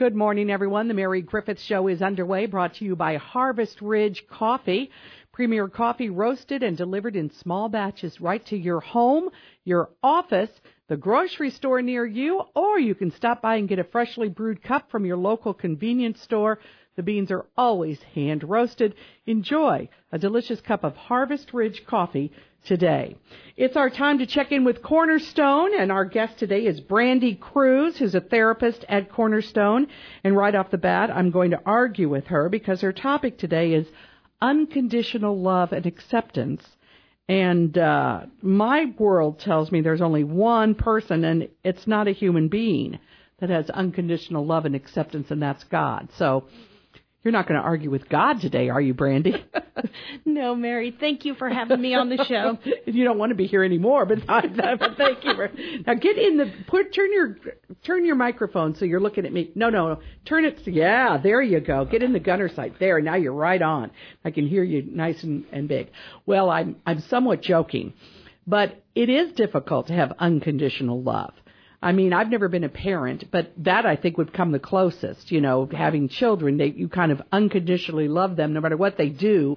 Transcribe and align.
Good 0.00 0.16
morning, 0.16 0.50
everyone. 0.50 0.88
The 0.88 0.94
Mary 0.94 1.20
Griffith 1.20 1.60
Show 1.60 1.86
is 1.86 2.00
underway, 2.00 2.46
brought 2.46 2.72
to 2.76 2.86
you 2.86 2.96
by 2.96 3.18
Harvest 3.18 3.82
Ridge 3.82 4.24
Coffee. 4.30 4.90
Premier 5.30 5.68
coffee 5.68 6.08
roasted 6.08 6.62
and 6.62 6.74
delivered 6.74 7.16
in 7.16 7.28
small 7.28 7.68
batches 7.68 8.18
right 8.18 8.42
to 8.46 8.56
your 8.56 8.80
home, 8.80 9.28
your 9.64 9.90
office, 10.02 10.48
the 10.88 10.96
grocery 10.96 11.50
store 11.50 11.82
near 11.82 12.06
you, 12.06 12.40
or 12.54 12.78
you 12.78 12.94
can 12.94 13.10
stop 13.10 13.42
by 13.42 13.56
and 13.56 13.68
get 13.68 13.78
a 13.78 13.84
freshly 13.84 14.30
brewed 14.30 14.62
cup 14.62 14.90
from 14.90 15.04
your 15.04 15.18
local 15.18 15.52
convenience 15.52 16.22
store. 16.22 16.60
The 16.96 17.02
beans 17.04 17.30
are 17.30 17.46
always 17.56 18.02
hand 18.14 18.42
roasted. 18.42 18.94
Enjoy 19.26 19.88
a 20.10 20.18
delicious 20.18 20.60
cup 20.60 20.82
of 20.84 20.96
Harvest 20.96 21.54
Ridge 21.54 21.86
coffee 21.86 22.32
today. 22.64 23.16
It's 23.56 23.76
our 23.76 23.90
time 23.90 24.18
to 24.18 24.26
check 24.26 24.52
in 24.52 24.64
with 24.64 24.82
Cornerstone, 24.82 25.78
and 25.78 25.92
our 25.92 26.04
guest 26.04 26.38
today 26.38 26.66
is 26.66 26.80
Brandy 26.80 27.36
Kruse, 27.36 27.96
who's 27.96 28.14
a 28.14 28.20
therapist 28.20 28.84
at 28.88 29.10
Cornerstone. 29.10 29.86
And 30.24 30.36
right 30.36 30.54
off 30.54 30.70
the 30.70 30.78
bat, 30.78 31.10
I'm 31.10 31.30
going 31.30 31.52
to 31.52 31.62
argue 31.64 32.08
with 32.08 32.26
her 32.26 32.48
because 32.48 32.80
her 32.80 32.92
topic 32.92 33.38
today 33.38 33.72
is 33.72 33.86
unconditional 34.42 35.40
love 35.40 35.72
and 35.72 35.86
acceptance. 35.86 36.64
And 37.28 37.78
uh, 37.78 38.26
my 38.42 38.92
world 38.98 39.38
tells 39.38 39.70
me 39.70 39.80
there's 39.80 40.02
only 40.02 40.24
one 40.24 40.74
person, 40.74 41.24
and 41.24 41.48
it's 41.62 41.86
not 41.86 42.08
a 42.08 42.12
human 42.12 42.48
being 42.48 42.98
that 43.38 43.50
has 43.50 43.70
unconditional 43.70 44.44
love 44.44 44.66
and 44.66 44.74
acceptance, 44.74 45.30
and 45.30 45.40
that's 45.40 45.64
God. 45.64 46.08
So 46.16 46.44
you're 47.22 47.32
not 47.32 47.46
going 47.46 47.60
to 47.60 47.66
argue 47.66 47.90
with 47.90 48.08
God 48.08 48.40
today, 48.40 48.70
are 48.70 48.80
you, 48.80 48.94
Brandy? 48.94 49.44
no, 50.24 50.54
Mary. 50.54 50.96
Thank 50.98 51.26
you 51.26 51.34
for 51.34 51.50
having 51.50 51.80
me 51.80 51.94
on 51.94 52.08
the 52.08 52.24
show. 52.24 52.58
you 52.86 53.04
don't 53.04 53.18
want 53.18 53.30
to 53.30 53.36
be 53.36 53.46
here 53.46 53.62
anymore, 53.62 54.06
but, 54.06 54.26
but 54.26 54.46
thank 54.96 55.24
you. 55.24 55.34
For, 55.34 55.50
now 55.86 55.94
get 55.94 56.16
in 56.16 56.38
the 56.38 56.50
put 56.66 56.94
turn 56.94 57.12
your 57.12 57.36
turn 57.84 58.06
your 58.06 58.14
microphone 58.16 58.74
so 58.74 58.86
you're 58.86 59.00
looking 59.00 59.26
at 59.26 59.32
me. 59.32 59.50
No, 59.54 59.68
no, 59.68 59.88
no. 59.88 60.00
Turn 60.24 60.46
it. 60.46 60.66
Yeah, 60.66 61.18
there 61.22 61.42
you 61.42 61.60
go. 61.60 61.84
Get 61.84 62.02
in 62.02 62.14
the 62.14 62.20
gunner 62.20 62.48
sight. 62.48 62.78
There. 62.78 63.00
Now 63.02 63.16
you're 63.16 63.34
right 63.34 63.60
on. 63.60 63.90
I 64.24 64.30
can 64.30 64.46
hear 64.46 64.64
you 64.64 64.82
nice 64.82 65.22
and, 65.22 65.44
and 65.52 65.68
big. 65.68 65.90
Well, 66.24 66.48
I'm 66.48 66.76
I'm 66.86 67.00
somewhat 67.00 67.42
joking, 67.42 67.92
but 68.46 68.82
it 68.94 69.10
is 69.10 69.32
difficult 69.32 69.88
to 69.88 69.92
have 69.92 70.12
unconditional 70.18 71.02
love. 71.02 71.34
I 71.82 71.92
mean, 71.92 72.12
I've 72.12 72.28
never 72.28 72.48
been 72.48 72.64
a 72.64 72.68
parent, 72.68 73.24
but 73.30 73.52
that 73.58 73.86
I 73.86 73.96
think 73.96 74.18
would 74.18 74.34
come 74.34 74.52
the 74.52 74.58
closest. 74.58 75.32
You 75.32 75.40
know, 75.40 75.68
having 75.70 76.08
children, 76.08 76.58
they 76.58 76.66
you 76.66 76.88
kind 76.88 77.10
of 77.10 77.22
unconditionally 77.32 78.08
love 78.08 78.36
them, 78.36 78.52
no 78.52 78.60
matter 78.60 78.76
what 78.76 78.98
they 78.98 79.08
do. 79.08 79.56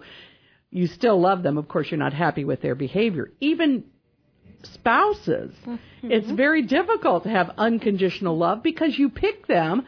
You 0.72 0.88
still 0.88 1.20
love 1.20 1.44
them. 1.44 1.58
Of 1.58 1.68
course, 1.68 1.92
you're 1.92 2.00
not 2.00 2.14
happy 2.14 2.46
with 2.46 2.62
their 2.62 2.76
behavior. 2.76 3.32
Even 3.40 3.84
spouses, 4.64 5.54
mm-hmm. 5.66 6.12
it's 6.12 6.32
very 6.32 6.62
difficult 6.62 7.24
to 7.24 7.30
have 7.30 7.52
unconditional 7.58 8.38
love 8.38 8.64
because 8.64 8.98
you 8.98 9.10
pick 9.10 9.46
them 9.48 9.86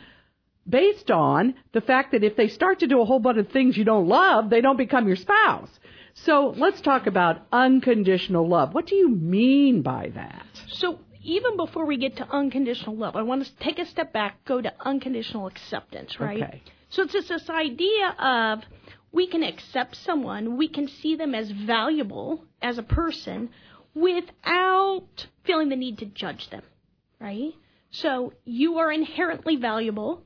based 0.67 1.11
on 1.11 1.55
the 1.73 1.81
fact 1.81 2.11
that 2.11 2.23
if 2.23 2.35
they 2.35 2.47
start 2.47 2.79
to 2.79 2.87
do 2.87 3.01
a 3.01 3.05
whole 3.05 3.19
bunch 3.19 3.37
of 3.37 3.49
things 3.49 3.77
you 3.77 3.85
don't 3.85 4.07
love, 4.07 4.49
they 4.49 4.61
don't 4.61 4.77
become 4.77 5.07
your 5.07 5.15
spouse. 5.15 5.69
So 6.15 6.53
let's 6.57 6.81
talk 6.81 7.07
about 7.07 7.41
unconditional 7.51 8.47
love. 8.47 8.73
What 8.73 8.87
do 8.87 8.95
you 8.95 9.09
mean 9.09 9.81
by 9.81 10.11
that? 10.15 10.45
So 10.67 10.99
even 11.25 11.57
before 11.57 11.85
we 11.85 11.97
get 11.97 12.17
to 12.17 12.29
unconditional 12.29 12.95
love, 12.95 13.15
I 13.15 13.23
want 13.23 13.43
to 13.43 13.55
take 13.59 13.79
a 13.79 13.85
step 13.85 14.13
back, 14.13 14.45
go 14.45 14.61
to 14.61 14.71
unconditional 14.79 15.47
acceptance, 15.47 16.19
right? 16.19 16.43
Okay. 16.43 16.61
So 16.89 17.03
it's 17.03 17.13
just 17.13 17.29
this 17.29 17.49
idea 17.49 18.15
of 18.19 18.63
we 19.11 19.27
can 19.27 19.43
accept 19.43 19.95
someone, 19.95 20.57
we 20.57 20.67
can 20.67 20.87
see 20.87 21.15
them 21.15 21.33
as 21.33 21.49
valuable 21.49 22.45
as 22.61 22.77
a 22.77 22.83
person 22.83 23.49
without 23.95 25.27
feeling 25.45 25.69
the 25.69 25.75
need 25.75 25.97
to 25.99 26.05
judge 26.05 26.49
them, 26.49 26.61
right? 27.19 27.53
So 27.89 28.33
you 28.43 28.77
are 28.77 28.91
inherently 28.91 29.55
valuable. 29.55 30.21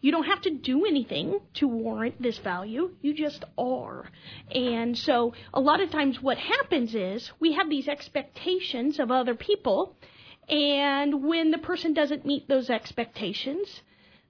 You 0.00 0.12
don't 0.12 0.26
have 0.26 0.42
to 0.42 0.50
do 0.50 0.84
anything 0.84 1.40
to 1.54 1.66
warrant 1.66 2.22
this 2.22 2.38
value. 2.38 2.90
You 3.00 3.14
just 3.14 3.42
are. 3.58 4.08
And 4.54 4.96
so 4.96 5.32
a 5.52 5.60
lot 5.60 5.80
of 5.80 5.90
times 5.90 6.22
what 6.22 6.38
happens 6.38 6.94
is 6.94 7.32
we 7.40 7.54
have 7.54 7.68
these 7.68 7.88
expectations 7.88 9.00
of 9.00 9.10
other 9.10 9.34
people 9.34 9.96
and 10.48 11.24
when 11.24 11.50
the 11.50 11.58
person 11.58 11.92
doesn't 11.92 12.26
meet 12.26 12.48
those 12.48 12.70
expectations, 12.70 13.82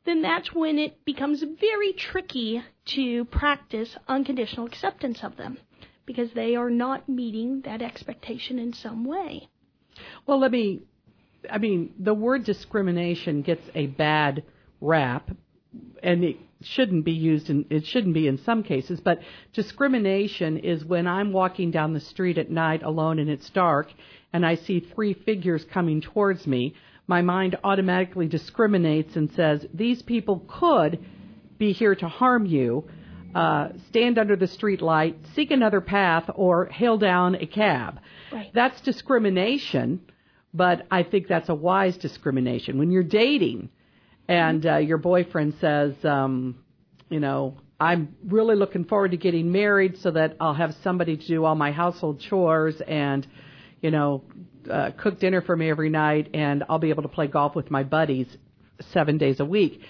then 0.04 0.22
that's 0.22 0.52
when 0.52 0.78
it 0.78 1.04
becomes 1.04 1.42
very 1.42 1.92
tricky 1.92 2.62
to 2.86 3.24
practice 3.26 3.96
unconditional 4.08 4.66
acceptance 4.66 5.22
of 5.22 5.36
them 5.36 5.58
because 6.06 6.32
they 6.32 6.54
are 6.54 6.70
not 6.70 7.08
meeting 7.08 7.60
that 7.62 7.82
expectation 7.82 8.58
in 8.58 8.72
some 8.72 9.04
way. 9.04 9.48
Well, 10.26 10.38
let 10.38 10.52
me, 10.52 10.82
I 11.50 11.58
mean, 11.58 11.92
the 11.98 12.14
word 12.14 12.44
discrimination 12.44 13.42
gets 13.42 13.68
a 13.74 13.86
bad 13.86 14.44
rap, 14.80 15.30
and 16.02 16.24
it 16.24 16.36
shouldn't 16.62 17.04
be 17.04 17.12
used 17.12 17.50
in, 17.50 17.66
it 17.70 17.86
shouldn't 17.86 18.14
be 18.14 18.26
in 18.26 18.38
some 18.38 18.62
cases, 18.62 19.00
but 19.00 19.20
discrimination 19.52 20.58
is 20.58 20.84
when 20.84 21.06
I'm 21.06 21.32
walking 21.32 21.70
down 21.70 21.92
the 21.92 22.00
street 22.00 22.38
at 22.38 22.50
night 22.50 22.82
alone 22.82 23.18
and 23.18 23.28
it's 23.28 23.50
dark 23.50 23.92
and 24.32 24.44
I 24.44 24.54
see 24.56 24.80
three 24.80 25.14
figures 25.14 25.64
coming 25.64 26.00
towards 26.00 26.46
me, 26.46 26.74
my 27.06 27.22
mind 27.22 27.56
automatically 27.62 28.26
discriminates 28.26 29.16
and 29.16 29.30
says, 29.32 29.66
these 29.72 30.02
people 30.02 30.44
could 30.48 30.98
be 31.58 31.72
here 31.72 31.94
to 31.94 32.08
harm 32.08 32.46
you. 32.46 32.88
Uh, 33.34 33.68
stand 33.88 34.18
under 34.18 34.34
the 34.34 34.46
street 34.46 34.80
light, 34.80 35.18
seek 35.34 35.50
another 35.50 35.82
path, 35.82 36.24
or 36.34 36.66
hail 36.66 36.96
down 36.96 37.34
a 37.34 37.46
cab. 37.46 38.00
Right. 38.32 38.50
That's 38.54 38.80
discrimination, 38.80 40.00
but 40.54 40.86
I 40.90 41.02
think 41.02 41.28
that's 41.28 41.50
a 41.50 41.54
wise 41.54 41.98
discrimination. 41.98 42.78
When 42.78 42.90
you're 42.90 43.02
dating 43.02 43.68
and 44.28 44.64
uh, 44.66 44.76
your 44.76 44.98
boyfriend 44.98 45.54
says, 45.60 45.94
um, 46.04 46.56
you 47.08 47.20
know, 47.20 47.56
I'm 47.78 48.16
really 48.24 48.56
looking 48.56 48.84
forward 48.84 49.10
to 49.12 49.16
getting 49.16 49.52
married 49.52 49.98
so 49.98 50.10
that 50.12 50.36
I'll 50.40 50.54
have 50.54 50.74
somebody 50.82 51.16
to 51.16 51.26
do 51.26 51.44
all 51.44 51.54
my 51.54 51.72
household 51.72 52.20
chores 52.20 52.80
and 52.80 53.26
you 53.80 53.90
know, 53.90 54.24
uh, 54.70 54.90
cook 54.96 55.20
dinner 55.20 55.40
for 55.42 55.56
me 55.56 55.70
every 55.70 55.90
night 55.90 56.30
and 56.34 56.64
I'll 56.68 56.78
be 56.78 56.90
able 56.90 57.02
to 57.02 57.08
play 57.08 57.26
golf 57.26 57.54
with 57.54 57.70
my 57.70 57.82
buddies 57.82 58.26
seven 58.92 59.18
days 59.18 59.40
a 59.40 59.44
week. 59.44 59.80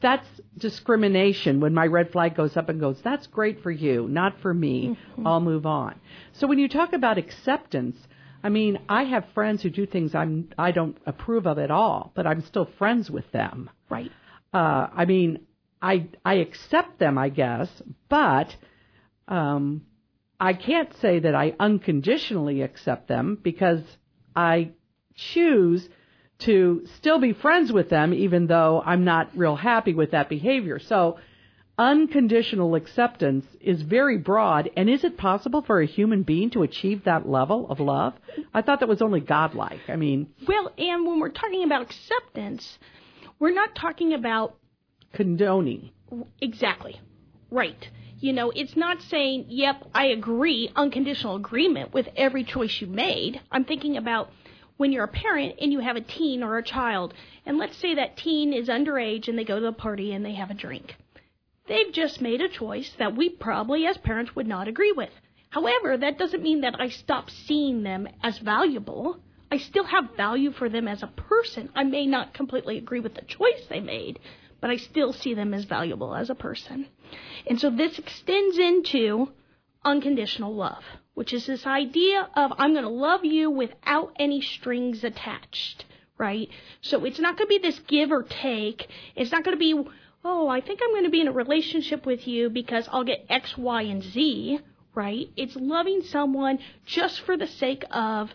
That's 0.00 0.26
discrimination 0.56 1.60
when 1.60 1.74
my 1.74 1.86
red 1.86 2.10
flag 2.12 2.34
goes 2.34 2.56
up 2.56 2.68
and 2.68 2.80
goes, 2.80 3.00
that's 3.02 3.26
great 3.26 3.62
for 3.62 3.70
you, 3.70 4.08
not 4.08 4.40
for 4.40 4.54
me. 4.54 4.96
Mm-hmm. 4.96 5.26
I'll 5.26 5.40
move 5.40 5.66
on. 5.66 6.00
So 6.34 6.46
when 6.46 6.58
you 6.58 6.68
talk 6.68 6.92
about 6.92 7.18
acceptance, 7.18 7.96
I 8.42 8.48
mean, 8.48 8.78
I 8.88 9.04
have 9.04 9.26
friends 9.34 9.62
who 9.62 9.68
do 9.68 9.84
things 9.84 10.14
I'm 10.14 10.48
I 10.56 10.70
don't 10.70 10.96
approve 11.04 11.46
of 11.46 11.58
at 11.58 11.70
all, 11.70 12.12
but 12.14 12.26
I'm 12.26 12.42
still 12.42 12.68
friends 12.78 13.10
with 13.10 13.30
them. 13.32 13.68
Right. 13.90 14.10
Uh, 14.52 14.86
I 14.94 15.04
mean, 15.04 15.40
I 15.82 16.08
I 16.24 16.34
accept 16.34 16.98
them, 16.98 17.18
I 17.18 17.28
guess, 17.28 17.68
but 18.08 18.54
um, 19.28 19.82
I 20.38 20.54
can't 20.54 20.94
say 20.96 21.20
that 21.20 21.34
I 21.34 21.54
unconditionally 21.60 22.62
accept 22.62 23.08
them 23.08 23.38
because 23.42 23.82
I 24.34 24.70
choose 25.14 25.88
to 26.40 26.86
still 26.96 27.18
be 27.18 27.34
friends 27.34 27.70
with 27.70 27.90
them 27.90 28.14
even 28.14 28.46
though 28.46 28.82
I'm 28.84 29.04
not 29.04 29.30
real 29.36 29.56
happy 29.56 29.92
with 29.92 30.12
that 30.12 30.28
behavior. 30.30 30.78
So 30.78 31.18
unconditional 31.78 32.74
acceptance 32.74 33.46
is 33.60 33.82
very 33.82 34.16
broad 34.16 34.70
and 34.76 34.88
is 34.88 35.04
it 35.04 35.18
possible 35.18 35.62
for 35.62 35.80
a 35.80 35.86
human 35.86 36.22
being 36.22 36.50
to 36.50 36.62
achieve 36.62 37.04
that 37.04 37.28
level 37.28 37.68
of 37.68 37.78
love? 37.80 38.14
I 38.54 38.62
thought 38.62 38.80
that 38.80 38.88
was 38.88 39.02
only 39.02 39.20
godlike. 39.20 39.80
I 39.88 39.96
mean, 39.96 40.28
well, 40.48 40.72
and 40.78 41.06
when 41.06 41.20
we're 41.20 41.28
talking 41.28 41.64
about 41.64 41.82
acceptance, 41.82 42.78
we're 43.40 43.52
not 43.52 43.74
talking 43.74 44.14
about 44.14 44.54
condoning. 45.12 45.90
Exactly. 46.40 47.00
Right. 47.50 47.88
You 48.20 48.34
know, 48.34 48.50
it's 48.50 48.76
not 48.76 49.00
saying, 49.02 49.46
yep, 49.48 49.82
I 49.94 50.06
agree, 50.06 50.70
unconditional 50.76 51.36
agreement 51.36 51.94
with 51.94 52.06
every 52.16 52.44
choice 52.44 52.80
you 52.80 52.86
made. 52.86 53.40
I'm 53.50 53.64
thinking 53.64 53.96
about 53.96 54.30
when 54.76 54.92
you're 54.92 55.04
a 55.04 55.08
parent 55.08 55.54
and 55.60 55.72
you 55.72 55.80
have 55.80 55.96
a 55.96 56.02
teen 56.02 56.42
or 56.42 56.58
a 56.58 56.62
child, 56.62 57.14
and 57.46 57.58
let's 57.58 57.78
say 57.78 57.94
that 57.94 58.18
teen 58.18 58.52
is 58.52 58.68
underage 58.68 59.26
and 59.26 59.38
they 59.38 59.44
go 59.44 59.56
to 59.58 59.66
the 59.66 59.72
party 59.72 60.12
and 60.12 60.24
they 60.24 60.34
have 60.34 60.50
a 60.50 60.54
drink. 60.54 60.96
They've 61.66 61.92
just 61.92 62.20
made 62.20 62.40
a 62.40 62.48
choice 62.48 62.92
that 62.98 63.16
we 63.16 63.30
probably 63.30 63.86
as 63.86 63.96
parents 63.98 64.36
would 64.36 64.46
not 64.46 64.68
agree 64.68 64.92
with. 64.92 65.10
However, 65.48 65.96
that 65.96 66.18
doesn't 66.18 66.42
mean 66.42 66.60
that 66.60 66.80
I 66.80 66.88
stop 66.88 67.30
seeing 67.30 67.82
them 67.82 68.08
as 68.22 68.38
valuable. 68.38 69.18
I 69.50 69.58
still 69.58 69.84
have 69.84 70.16
value 70.16 70.52
for 70.52 70.68
them 70.68 70.86
as 70.86 71.02
a 71.02 71.08
person. 71.08 71.70
I 71.74 71.84
may 71.84 72.06
not 72.06 72.34
completely 72.34 72.78
agree 72.78 73.00
with 73.00 73.14
the 73.14 73.22
choice 73.22 73.66
they 73.68 73.80
made, 73.80 74.20
but 74.60 74.70
I 74.70 74.76
still 74.76 75.12
see 75.12 75.34
them 75.34 75.52
as 75.54 75.64
valuable 75.64 76.14
as 76.14 76.30
a 76.30 76.34
person. 76.34 76.86
And 77.46 77.60
so 77.60 77.70
this 77.70 77.98
extends 77.98 78.58
into 78.58 79.32
unconditional 79.84 80.54
love, 80.54 80.84
which 81.14 81.32
is 81.32 81.46
this 81.46 81.66
idea 81.66 82.28
of 82.36 82.52
I'm 82.58 82.72
going 82.72 82.84
to 82.84 82.90
love 82.90 83.24
you 83.24 83.50
without 83.50 84.14
any 84.18 84.40
strings 84.40 85.02
attached, 85.02 85.84
right? 86.18 86.48
So 86.82 87.04
it's 87.04 87.18
not 87.18 87.36
going 87.36 87.48
to 87.48 87.58
be 87.58 87.58
this 87.58 87.80
give 87.80 88.12
or 88.12 88.22
take. 88.22 88.88
It's 89.16 89.32
not 89.32 89.42
going 89.42 89.56
to 89.56 89.58
be, 89.58 89.90
oh, 90.24 90.48
I 90.48 90.60
think 90.60 90.80
I'm 90.82 90.92
going 90.92 91.04
to 91.04 91.10
be 91.10 91.22
in 91.22 91.28
a 91.28 91.32
relationship 91.32 92.06
with 92.06 92.28
you 92.28 92.50
because 92.50 92.88
I'll 92.92 93.04
get 93.04 93.26
X, 93.28 93.56
Y, 93.56 93.82
and 93.82 94.02
Z, 94.02 94.60
right? 94.94 95.28
It's 95.36 95.56
loving 95.56 96.02
someone 96.02 96.58
just 96.84 97.22
for 97.22 97.36
the 97.36 97.46
sake 97.46 97.84
of 97.90 98.30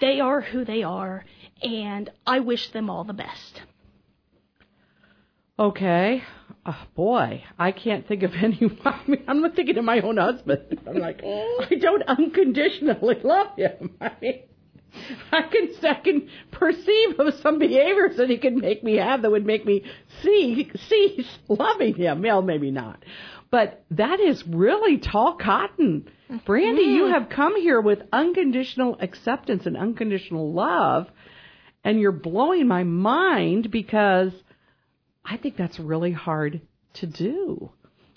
they 0.00 0.20
are 0.20 0.40
who 0.40 0.64
they 0.64 0.82
are 0.82 1.24
and 1.62 2.10
I 2.26 2.40
wish 2.40 2.70
them 2.72 2.90
all 2.90 3.04
the 3.04 3.12
best. 3.12 3.62
Okay. 5.58 6.22
Oh, 6.66 6.86
boy, 6.94 7.44
I 7.58 7.72
can't 7.72 8.06
think 8.08 8.22
of 8.22 8.32
anyone. 8.42 8.78
I 8.84 9.00
mean, 9.06 9.24
I'm 9.28 9.40
not 9.40 9.54
thinking 9.54 9.78
of 9.78 9.84
my 9.84 10.00
own 10.00 10.16
husband. 10.16 10.80
I'm 10.86 10.98
like, 10.98 11.20
I 11.24 11.74
don't 11.80 12.02
unconditionally 12.02 13.20
love 13.22 13.56
him. 13.56 13.90
I 14.00 14.12
mean, 14.20 14.42
I 15.32 15.42
can 15.42 15.70
I 15.82 15.94
can 15.94 16.28
perceive 16.52 17.18
of 17.18 17.34
some 17.42 17.58
behaviors 17.58 18.16
that 18.16 18.30
he 18.30 18.38
could 18.38 18.54
make 18.54 18.84
me 18.84 18.96
have 18.96 19.22
that 19.22 19.30
would 19.30 19.44
make 19.44 19.66
me 19.66 19.84
see 20.22 20.70
cease 20.88 21.38
loving 21.48 21.94
him. 21.94 22.22
Well, 22.22 22.42
maybe 22.42 22.70
not, 22.70 23.04
but 23.54 23.84
that 23.92 24.18
is 24.18 24.42
really 24.48 24.98
tall 24.98 25.36
cotton. 25.40 26.10
Brandy, 26.44 26.82
you 26.82 27.06
have 27.12 27.28
come 27.28 27.54
here 27.54 27.80
with 27.80 28.00
unconditional 28.12 28.96
acceptance 28.98 29.64
and 29.64 29.76
unconditional 29.76 30.52
love, 30.52 31.06
and 31.84 32.00
you're 32.00 32.10
blowing 32.10 32.66
my 32.66 32.82
mind 32.82 33.70
because 33.70 34.32
I 35.24 35.36
think 35.36 35.56
that's 35.56 35.78
really 35.78 36.10
hard 36.10 36.62
to 36.94 37.06
do. 37.06 37.70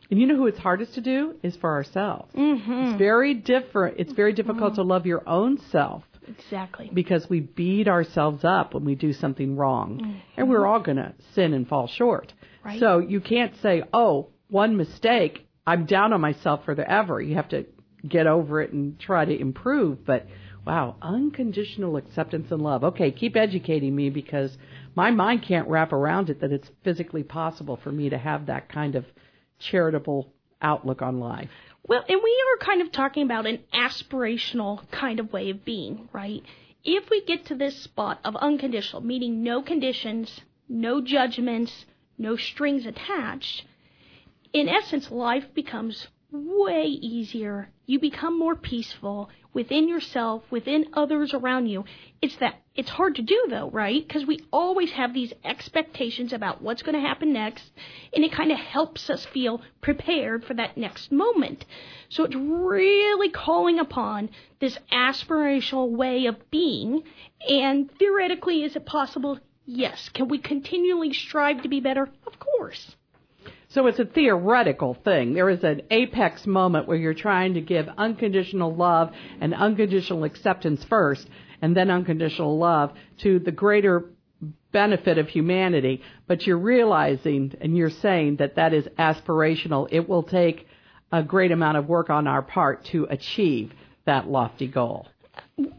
And 0.09 0.19
you 0.19 0.25
know 0.25 0.35
who 0.35 0.47
it's 0.47 0.57
hardest 0.57 0.95
to 0.95 1.01
do 1.01 1.35
is 1.43 1.55
for 1.57 1.69
ourselves. 1.71 2.33
Mm-hmm. 2.33 2.71
It's 2.73 2.97
very 2.97 3.35
different. 3.35 3.99
It's 3.99 4.13
very 4.13 4.33
difficult 4.33 4.73
to 4.75 4.81
love 4.81 5.05
your 5.05 5.21
own 5.29 5.59
self 5.69 6.01
Exactly. 6.27 6.89
because 6.91 7.29
we 7.29 7.41
beat 7.41 7.87
ourselves 7.87 8.43
up 8.43 8.73
when 8.73 8.85
we 8.85 8.95
do 8.95 9.13
something 9.13 9.55
wrong. 9.55 10.19
And 10.35 10.49
we're 10.49 10.65
all 10.65 10.79
going 10.79 10.97
to 10.97 11.13
sin 11.35 11.53
and 11.53 11.67
fall 11.67 11.85
short. 11.85 12.33
Right. 12.65 12.79
So 12.79 12.97
you 12.97 13.21
can't 13.21 13.53
say, 13.61 13.83
"Oh, 13.93 14.29
one 14.49 14.77
mistake, 14.77 15.47
I'm 15.65 15.85
down 15.85 16.13
on 16.13 16.21
myself 16.21 16.65
forever." 16.65 17.21
You 17.21 17.35
have 17.35 17.49
to 17.49 17.65
get 18.07 18.27
over 18.27 18.61
it 18.61 18.71
and 18.71 18.99
try 18.99 19.25
to 19.25 19.39
improve, 19.39 20.05
but 20.05 20.27
wow, 20.65 20.95
unconditional 21.01 21.97
acceptance 21.97 22.51
and 22.51 22.61
love. 22.61 22.83
Okay, 22.83 23.11
keep 23.11 23.35
educating 23.35 23.95
me 23.95 24.09
because 24.09 24.57
my 24.95 25.11
mind 25.11 25.41
can't 25.41 25.67
wrap 25.67 25.93
around 25.93 26.29
it 26.29 26.41
that 26.41 26.51
it's 26.51 26.69
physically 26.83 27.23
possible 27.23 27.77
for 27.77 27.91
me 27.91 28.09
to 28.09 28.17
have 28.17 28.45
that 28.45 28.69
kind 28.69 28.95
of 28.95 29.05
charitable 29.59 30.31
outlook 30.61 31.01
on 31.01 31.19
life. 31.19 31.49
Well, 31.87 32.03
and 32.07 32.19
we 32.21 32.43
are 32.51 32.65
kind 32.65 32.81
of 32.81 32.91
talking 32.91 33.23
about 33.23 33.45
an 33.45 33.59
aspirational 33.73 34.89
kind 34.91 35.19
of 35.19 35.31
way 35.31 35.49
of 35.49 35.63
being, 35.63 36.09
right? 36.11 36.43
If 36.83 37.09
we 37.09 37.23
get 37.23 37.45
to 37.45 37.55
this 37.55 37.77
spot 37.81 38.19
of 38.25 38.35
unconditional, 38.35 39.01
meaning 39.01 39.43
no 39.43 39.61
conditions, 39.61 40.41
no 40.67 41.01
judgments, 41.01 41.85
no 42.17 42.35
strings 42.35 42.85
attached, 42.85 43.63
in 44.59 44.69
essence, 44.69 45.11
life 45.11 45.53
becomes 45.53 46.07
way 46.31 46.85
easier. 46.85 47.69
You 47.85 47.99
become 47.99 48.37
more 48.37 48.55
peaceful 48.55 49.29
within 49.53 49.87
yourself, 49.87 50.43
within 50.51 50.87
others 50.93 51.33
around 51.33 51.67
you. 51.67 51.85
It's 52.21 52.35
that 52.37 52.61
it's 52.75 52.89
hard 52.89 53.15
to 53.15 53.21
do 53.21 53.45
though, 53.49 53.69
right? 53.71 54.05
Because 54.05 54.25
we 54.25 54.45
always 54.51 54.91
have 54.91 55.13
these 55.13 55.33
expectations 55.43 56.33
about 56.33 56.61
what's 56.61 56.83
going 56.83 56.95
to 56.95 57.07
happen 57.07 57.33
next, 57.33 57.71
and 58.13 58.23
it 58.23 58.31
kind 58.31 58.51
of 58.51 58.57
helps 58.57 59.09
us 59.09 59.25
feel 59.25 59.61
prepared 59.81 60.43
for 60.43 60.53
that 60.53 60.77
next 60.77 61.11
moment. 61.11 61.65
So 62.09 62.23
it's 62.23 62.35
really 62.35 63.29
calling 63.29 63.79
upon 63.79 64.29
this 64.59 64.77
aspirational 64.91 65.89
way 65.89 66.25
of 66.25 66.51
being, 66.51 67.03
and 67.49 67.89
theoretically, 67.97 68.63
is 68.63 68.75
it 68.75 68.85
possible? 68.85 69.39
Yes. 69.65 70.09
Can 70.09 70.27
we 70.27 70.37
continually 70.37 71.13
strive 71.13 71.63
to 71.63 71.69
be 71.69 71.79
better? 71.79 72.09
Of 72.25 72.39
course. 72.39 72.95
So 73.69 73.87
it's 73.87 73.99
a 73.99 74.05
theoretical 74.05 74.93
thing. 74.93 75.33
There 75.33 75.49
is 75.49 75.63
an 75.63 75.81
apex 75.91 76.47
moment 76.47 76.87
where 76.87 76.97
you're 76.97 77.13
trying 77.13 77.55
to 77.55 77.61
give 77.61 77.89
unconditional 77.97 78.73
love 78.73 79.11
and 79.41 79.53
unconditional 79.53 80.23
acceptance 80.23 80.83
first, 80.85 81.27
and 81.61 81.75
then 81.75 81.91
unconditional 81.91 82.57
love 82.57 82.93
to 83.19 83.39
the 83.39 83.51
greater 83.51 84.05
benefit 84.71 85.17
of 85.17 85.27
humanity. 85.27 86.01
But 86.27 86.47
you're 86.47 86.57
realizing 86.57 87.53
and 87.59 87.75
you're 87.75 87.89
saying 87.89 88.37
that 88.37 88.55
that 88.55 88.73
is 88.73 88.87
aspirational. 88.97 89.87
It 89.91 90.07
will 90.07 90.23
take 90.23 90.67
a 91.11 91.23
great 91.23 91.51
amount 91.51 91.77
of 91.77 91.87
work 91.87 92.09
on 92.09 92.27
our 92.27 92.41
part 92.41 92.85
to 92.85 93.05
achieve 93.09 93.73
that 94.05 94.27
lofty 94.29 94.67
goal. 94.67 95.07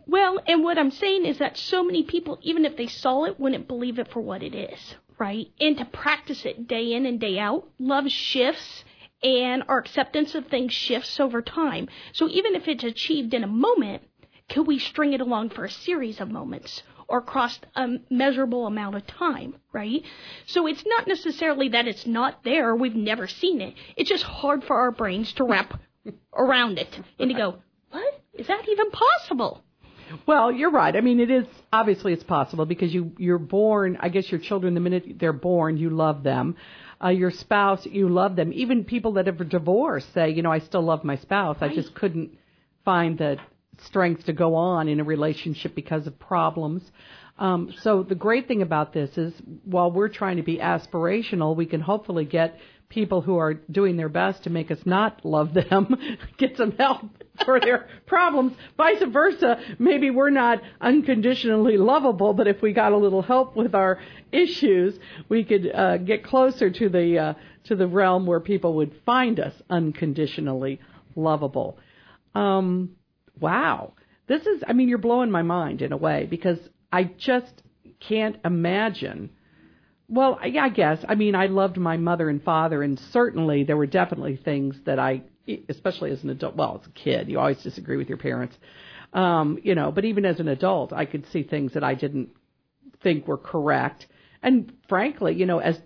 Well, 0.07 0.41
and 0.47 0.63
what 0.63 0.79
I'm 0.79 0.91
saying 0.91 1.25
is 1.25 1.39
that 1.39 1.57
so 1.57 1.83
many 1.85 2.03
people, 2.03 2.39
even 2.43 2.65
if 2.65 2.77
they 2.77 2.87
saw 2.87 3.25
it, 3.25 3.39
wouldn't 3.41 3.69
believe 3.69 3.99
it 3.99 4.11
for 4.13 4.21
what 4.21 4.43
it 4.43 4.55
is, 4.55 4.95
right? 5.19 5.49
And 5.61 5.77
to 5.79 5.85
practice 5.85 6.45
it 6.45 6.69
day 6.69 6.93
in 6.93 7.07
and 7.07 7.21
day 7.21 7.39
out, 7.39 7.69
love 7.79 8.09
shifts 8.09 8.85
and 9.23 9.65
our 9.69 9.79
acceptance 9.79 10.35
of 10.35 10.47
things 10.47 10.73
shifts 10.73 11.19
over 11.19 11.43
time. 11.43 11.89
So 12.13 12.29
even 12.29 12.55
if 12.55 12.69
it's 12.69 12.85
achieved 12.85 13.35
in 13.35 13.43
a 13.43 13.49
moment, 13.49 14.03
can 14.49 14.65
we 14.65 14.79
string 14.79 15.13
it 15.13 15.21
along 15.21 15.51
for 15.51 15.65
a 15.65 15.71
series 15.71 16.21
of 16.21 16.31
moments 16.31 16.83
or 17.09 17.19
across 17.19 17.59
a 17.75 17.89
measurable 18.11 18.67
amount 18.67 18.95
of 18.95 19.07
time, 19.07 19.57
right? 19.73 20.03
So 20.47 20.67
it's 20.67 20.85
not 20.87 21.07
necessarily 21.09 21.71
that 21.71 21.89
it's 21.89 22.07
not 22.07 22.45
there, 22.45 22.77
we've 22.77 22.95
never 22.95 23.27
seen 23.27 23.61
it. 23.61 23.75
It's 23.97 24.11
just 24.11 24.25
hard 24.25 24.63
for 24.65 24.77
our 24.77 24.91
brains 24.91 25.33
to 25.35 25.45
wrap 25.45 25.81
around 26.37 26.79
it 26.79 27.01
and 27.19 27.31
to 27.31 27.37
go, 27.37 27.59
what? 27.91 28.21
Is 28.35 28.47
that 28.47 28.69
even 28.69 28.91
possible? 28.91 29.65
Well, 30.27 30.53
you're 30.53 30.71
right. 30.71 30.95
I 30.95 31.01
mean, 31.01 31.21
it 31.21 31.31
is 31.31 31.47
obviously 31.73 32.13
it's 32.13 32.25
possible 32.25 32.67
because 32.67 32.93
you 32.93 33.13
you're 33.19 33.39
born. 33.39 33.97
I 34.01 34.09
guess 34.09 34.31
your 34.31 34.41
children, 34.41 34.75
the 34.75 34.81
minute 34.81 35.17
they're 35.19 35.33
born, 35.33 35.77
you 35.77 35.91
love 35.91 36.23
them. 36.23 36.57
Uh, 37.03 37.09
your 37.09 37.31
spouse, 37.31 37.87
you 37.87 38.09
love 38.09 38.35
them. 38.35 38.53
Even 38.53 38.85
people 38.85 39.13
that 39.13 39.27
have 39.27 39.49
divorced 39.49 40.13
say, 40.15 40.31
you 40.31 40.43
know, 40.43 40.51
I 40.51 40.59
still 40.59 40.83
love 40.83 41.05
my 41.05 41.17
spouse. 41.17 41.59
I 41.61 41.69
just 41.69 41.95
couldn't 41.95 42.37
find 42.85 43.17
the 43.19 43.39
strength 43.85 44.25
to 44.27 44.33
go 44.33 44.57
on 44.57 44.89
in 44.89 44.99
a 44.99 45.05
relationship 45.05 45.75
because 45.75 46.07
of 46.07 46.19
problems. 46.19 46.83
Um, 47.39 47.73
so 47.83 48.03
the 48.03 48.17
great 48.17 48.49
thing 48.49 48.63
about 48.63 48.93
this 48.93 49.17
is, 49.17 49.33
while 49.65 49.93
we're 49.93 50.09
trying 50.09 50.39
to 50.39 50.43
be 50.43 50.59
aspirational, 50.59 51.55
we 51.55 51.67
can 51.67 51.81
hopefully 51.81 52.25
get 52.25 52.59
people 52.89 53.21
who 53.21 53.37
are 53.37 53.55
doing 53.55 53.97
their 53.97 54.09
best 54.09 54.45
to 54.45 54.51
make 54.51 54.71
us 54.71 54.79
not 54.85 55.25
love 55.25 55.55
them, 55.55 55.95
get 56.39 56.57
some 56.57 56.73
help 56.73 57.03
for 57.45 57.61
their 57.61 57.87
problems. 58.07 58.55
Vice 58.77 59.03
versa, 59.09 59.61
maybe 59.79 60.11
we're 60.11 60.31
not 60.31 60.61
unconditionally 60.81 61.77
lovable, 61.77 62.33
but 62.33 62.47
if 62.49 62.63
we 62.63 62.73
got 62.73 62.93
a 62.93 62.97
little 62.97 63.23
help 63.23 63.57
with 63.57 63.75
our 63.75 63.99
issues, 64.33 64.99
we 65.29 65.45
could 65.45 65.71
uh, 65.73 65.99
get 65.99 66.25
closer 66.25 66.71
to 66.71 66.89
the 66.89 67.19
uh, 67.19 67.35
to 67.65 67.77
the 67.77 67.87
realm 67.87 68.27
where 68.27 68.41
people 68.41 68.75
would 68.75 68.95
find 69.05 69.39
us 69.39 69.53
unconditionally 69.69 70.81
lovable. 71.15 71.79
Um, 72.35 72.93
wow, 73.39 73.93
this 74.27 74.47
is. 74.47 74.63
I 74.67 74.73
mean, 74.73 74.89
you're 74.89 74.99
blowing 74.99 75.31
my 75.31 75.43
mind 75.43 75.83
in 75.83 75.93
a 75.93 75.97
way 75.97 76.27
because 76.29 76.59
I 76.93 77.05
just 77.05 77.63
can't 78.01 78.37
imagine. 78.45 79.31
Well, 80.09 80.39
I 80.43 80.53
I 80.59 80.69
guess. 80.71 81.05
I 81.09 81.15
mean, 81.15 81.35
I 81.35 81.47
loved 81.47 81.77
my 81.77 81.97
mother 81.97 82.29
and 82.31 82.43
father, 82.43 82.83
and 82.83 82.99
certainly 83.13 83.65
there 83.65 83.77
were 83.77 83.87
definitely 83.87 84.37
things 84.37 84.77
that 84.87 84.99
I, 84.99 85.23
especially 85.69 86.11
as 86.13 86.23
an 86.23 86.31
adult, 86.31 86.57
well, 86.57 86.81
as 86.83 86.89
a 86.89 86.93
kid, 86.93 87.29
you 87.29 87.39
always 87.39 87.63
disagree 87.63 87.97
with 87.99 88.09
your 88.09 88.19
parents, 88.19 88.57
um, 89.13 89.59
you 89.63 89.75
know. 89.75 89.93
But 89.93 90.07
even 90.07 90.25
as 90.25 90.41
an 90.41 90.49
adult, 90.49 90.93
I 90.93 91.05
could 91.05 91.27
see 91.31 91.43
things 91.43 91.75
that 91.75 91.85
I 91.85 91.95
didn't 91.95 92.31
think 93.03 93.29
were 93.29 93.37
correct, 93.39 94.07
and 94.43 94.73
frankly, 94.89 95.35
you 95.35 95.45
know, 95.47 95.59
as 95.59 95.79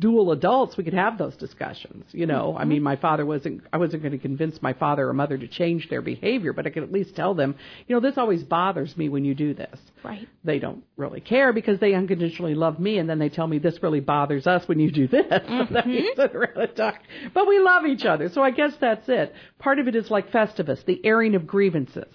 dual 0.00 0.32
adults, 0.32 0.76
we 0.76 0.82
could 0.82 0.94
have 0.94 1.18
those 1.18 1.36
discussions. 1.36 2.06
You 2.12 2.26
know, 2.26 2.56
I 2.58 2.64
mean, 2.64 2.78
mm-hmm. 2.78 2.84
my 2.84 2.96
father 2.96 3.24
wasn't, 3.24 3.62
I 3.72 3.76
wasn't 3.76 4.02
going 4.02 4.12
to 4.12 4.18
convince 4.18 4.60
my 4.62 4.72
father 4.72 5.08
or 5.08 5.12
mother 5.12 5.36
to 5.36 5.46
change 5.46 5.88
their 5.88 6.02
behavior, 6.02 6.52
but 6.52 6.66
I 6.66 6.70
could 6.70 6.82
at 6.82 6.90
least 6.90 7.14
tell 7.14 7.34
them, 7.34 7.54
you 7.86 7.94
know, 7.94 8.00
this 8.00 8.18
always 8.18 8.42
bothers 8.42 8.96
me 8.96 9.08
when 9.08 9.24
you 9.24 9.34
do 9.34 9.54
this. 9.54 9.78
Right. 10.02 10.26
They 10.42 10.58
don't 10.58 10.82
really 10.96 11.20
care 11.20 11.52
because 11.52 11.78
they 11.78 11.94
unconditionally 11.94 12.54
love 12.54 12.80
me, 12.80 12.98
and 12.98 13.08
then 13.08 13.18
they 13.18 13.28
tell 13.28 13.46
me 13.46 13.58
this 13.58 13.82
really 13.82 14.00
bothers 14.00 14.46
us 14.46 14.66
when 14.66 14.80
you 14.80 14.90
do 14.90 15.06
this. 15.06 15.26
So 15.46 15.66
then 15.70 15.84
we 15.86 16.12
sit 16.16 16.76
talk. 16.76 16.98
But 17.34 17.46
we 17.46 17.60
love 17.60 17.84
each 17.84 18.04
other, 18.04 18.30
so 18.30 18.42
I 18.42 18.50
guess 18.50 18.72
that's 18.80 19.08
it. 19.08 19.34
Part 19.58 19.78
of 19.78 19.86
it 19.86 19.94
is 19.94 20.10
like 20.10 20.32
Festivus, 20.32 20.84
the 20.84 21.00
airing 21.04 21.34
of 21.34 21.46
grievances. 21.46 22.12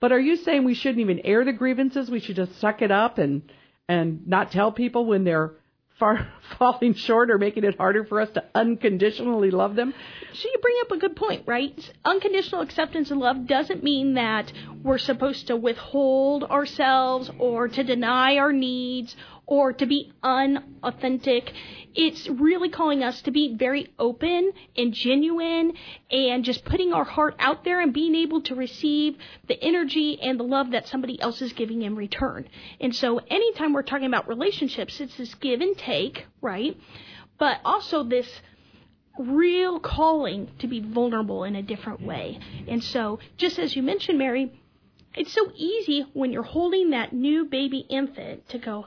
But 0.00 0.12
are 0.12 0.20
you 0.20 0.36
saying 0.36 0.64
we 0.64 0.74
shouldn't 0.74 1.00
even 1.00 1.20
air 1.20 1.44
the 1.44 1.52
grievances? 1.52 2.10
We 2.10 2.20
should 2.20 2.36
just 2.36 2.60
suck 2.60 2.82
it 2.82 2.90
up 2.90 3.18
and 3.18 3.42
and 3.88 4.26
not 4.28 4.52
tell 4.52 4.70
people 4.70 5.06
when 5.06 5.24
they're 5.24 5.52
far 5.98 6.28
falling 6.58 6.94
short 6.94 7.30
or 7.30 7.38
making 7.38 7.64
it 7.64 7.76
harder 7.76 8.04
for 8.04 8.20
us 8.20 8.30
to 8.34 8.44
unconditionally 8.54 9.50
love 9.50 9.74
them? 9.74 9.92
So 10.32 10.48
you 10.48 10.58
bring 10.60 10.76
up 10.82 10.90
a 10.92 10.98
good 10.98 11.16
point, 11.16 11.44
right? 11.46 11.78
Unconditional 12.04 12.60
acceptance 12.60 13.10
and 13.10 13.20
love 13.20 13.46
doesn't 13.46 13.82
mean 13.82 14.14
that 14.14 14.52
we're 14.82 14.98
supposed 14.98 15.48
to 15.48 15.56
withhold 15.56 16.44
ourselves 16.44 17.30
or 17.38 17.68
to 17.68 17.82
deny 17.82 18.36
our 18.36 18.52
needs 18.52 19.14
or 19.48 19.72
to 19.72 19.86
be 19.86 20.12
unauthentic. 20.22 21.52
It's 21.94 22.28
really 22.28 22.68
calling 22.68 23.02
us 23.02 23.22
to 23.22 23.30
be 23.30 23.56
very 23.56 23.90
open 23.98 24.52
and 24.76 24.92
genuine 24.92 25.72
and 26.10 26.44
just 26.44 26.66
putting 26.66 26.92
our 26.92 27.04
heart 27.04 27.34
out 27.38 27.64
there 27.64 27.80
and 27.80 27.92
being 27.92 28.14
able 28.14 28.42
to 28.42 28.54
receive 28.54 29.16
the 29.48 29.60
energy 29.64 30.20
and 30.20 30.38
the 30.38 30.44
love 30.44 30.72
that 30.72 30.86
somebody 30.86 31.20
else 31.20 31.40
is 31.40 31.54
giving 31.54 31.80
in 31.80 31.96
return. 31.96 32.46
And 32.78 32.94
so 32.94 33.18
anytime 33.18 33.72
we're 33.72 33.82
talking 33.82 34.06
about 34.06 34.28
relationships, 34.28 35.00
it's 35.00 35.16
this 35.16 35.34
give 35.36 35.62
and 35.62 35.76
take, 35.78 36.26
right? 36.42 36.78
But 37.38 37.60
also 37.64 38.04
this 38.04 38.28
real 39.18 39.80
calling 39.80 40.50
to 40.58 40.68
be 40.68 40.80
vulnerable 40.80 41.44
in 41.44 41.56
a 41.56 41.62
different 41.62 42.02
way. 42.02 42.38
And 42.68 42.84
so, 42.84 43.18
just 43.38 43.58
as 43.58 43.74
you 43.74 43.82
mentioned, 43.82 44.18
Mary, 44.18 44.52
it's 45.14 45.32
so 45.32 45.50
easy 45.56 46.04
when 46.12 46.32
you're 46.32 46.42
holding 46.42 46.90
that 46.90 47.14
new 47.14 47.46
baby 47.46 47.78
infant 47.88 48.48
to 48.50 48.58
go, 48.58 48.86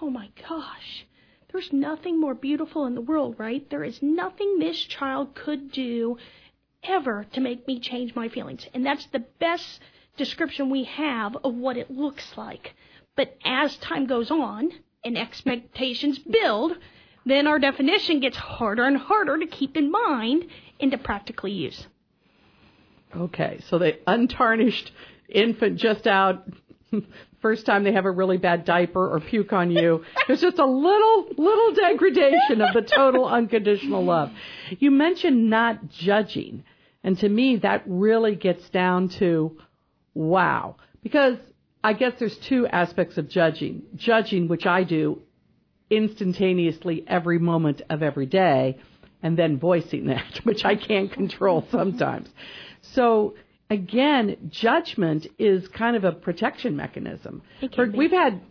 oh 0.00 0.10
my 0.10 0.30
gosh, 0.48 1.06
there's 1.52 1.72
nothing 1.72 2.20
more 2.20 2.34
beautiful 2.34 2.86
in 2.86 2.94
the 2.94 3.00
world, 3.00 3.36
right? 3.38 3.68
There 3.68 3.84
is 3.84 4.02
nothing 4.02 4.58
this 4.58 4.78
child 4.78 5.34
could 5.34 5.70
do 5.72 6.16
ever 6.82 7.26
to 7.32 7.40
make 7.40 7.66
me 7.66 7.78
change 7.78 8.14
my 8.14 8.28
feelings. 8.28 8.66
And 8.74 8.84
that's 8.84 9.06
the 9.06 9.24
best 9.38 9.80
description 10.16 10.70
we 10.70 10.84
have 10.84 11.36
of 11.44 11.54
what 11.54 11.76
it 11.76 11.90
looks 11.90 12.36
like. 12.36 12.74
But 13.16 13.36
as 13.44 13.76
time 13.76 14.06
goes 14.06 14.30
on 14.30 14.70
and 15.04 15.18
expectations 15.18 16.18
build, 16.18 16.76
then 17.26 17.46
our 17.46 17.58
definition 17.58 18.20
gets 18.20 18.36
harder 18.36 18.84
and 18.84 18.96
harder 18.96 19.38
to 19.38 19.46
keep 19.46 19.76
in 19.76 19.90
mind 19.90 20.46
and 20.80 20.90
to 20.90 20.98
practically 20.98 21.52
use. 21.52 21.86
Okay, 23.14 23.60
so 23.68 23.78
the 23.78 23.98
untarnished 24.06 24.90
infant 25.28 25.76
just 25.76 26.06
out, 26.06 26.48
first 27.42 27.66
time 27.66 27.84
they 27.84 27.92
have 27.92 28.06
a 28.06 28.10
really 28.10 28.38
bad 28.38 28.64
diaper 28.64 29.12
or 29.12 29.20
puke 29.20 29.52
on 29.52 29.70
you, 29.70 30.04
there's 30.26 30.40
just 30.40 30.58
a 30.58 30.64
little, 30.64 31.26
little 31.36 31.74
degradation 31.74 32.62
of 32.62 32.72
the 32.72 32.82
total 32.82 33.26
unconditional 33.26 34.04
love. 34.04 34.30
You 34.78 34.90
mentioned 34.90 35.50
not 35.50 35.88
judging, 35.90 36.64
and 37.04 37.18
to 37.18 37.28
me 37.28 37.56
that 37.56 37.82
really 37.86 38.36
gets 38.36 38.70
down 38.70 39.08
to 39.10 39.58
wow, 40.14 40.76
because 41.02 41.36
I 41.84 41.94
guess 41.94 42.12
there's 42.18 42.36
two 42.38 42.66
aspects 42.68 43.18
of 43.18 43.28
judging. 43.28 43.82
Judging, 43.96 44.48
which 44.48 44.66
I 44.66 44.84
do 44.84 45.22
instantaneously 45.90 47.04
every 47.06 47.38
moment 47.38 47.82
of 47.90 48.02
every 48.02 48.26
day, 48.26 48.78
and 49.22 49.36
then 49.36 49.58
voicing 49.58 50.06
that, 50.06 50.40
which 50.44 50.64
I 50.64 50.76
can't 50.76 51.12
control 51.12 51.66
sometimes. 51.70 52.28
So 52.82 53.34
again, 53.72 54.50
judgment 54.50 55.26
is 55.38 55.66
kind 55.68 55.96
of 55.96 56.04
a 56.04 56.12
protection 56.12 56.76
mechanism. 56.76 57.42
We've 57.96 58.10
had 58.10 58.42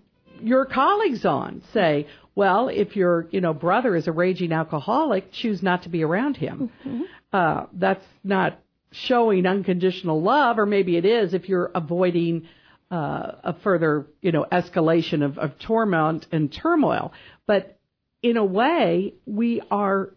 your 0.41 0.65
colleagues 0.65 1.25
on 1.25 1.61
say, 1.73 2.07
well, 2.33 2.69
if 2.69 2.95
your 2.95 3.27
you 3.31 3.41
know 3.41 3.53
brother 3.53 3.95
is 3.95 4.07
a 4.07 4.11
raging 4.11 4.51
alcoholic, 4.51 5.31
choose 5.31 5.61
not 5.61 5.83
to 5.83 5.89
be 5.89 6.03
around 6.03 6.37
him. 6.37 6.71
Mm-hmm. 6.85 7.03
Uh, 7.31 7.65
that's 7.73 8.05
not 8.23 8.59
showing 8.91 9.45
unconditional 9.45 10.21
love, 10.21 10.57
or 10.57 10.65
maybe 10.65 10.97
it 10.97 11.05
is 11.05 11.33
if 11.33 11.47
you're 11.47 11.71
avoiding 11.75 12.47
uh, 12.89 13.33
a 13.43 13.55
further, 13.63 14.07
you 14.21 14.31
know, 14.31 14.45
escalation 14.51 15.23
of, 15.23 15.37
of 15.37 15.57
torment 15.59 16.25
and 16.31 16.51
turmoil. 16.51 17.13
But 17.45 17.77
in 18.21 18.37
a 18.37 18.43
way, 18.45 19.13
we 19.25 19.61
are 19.69 20.09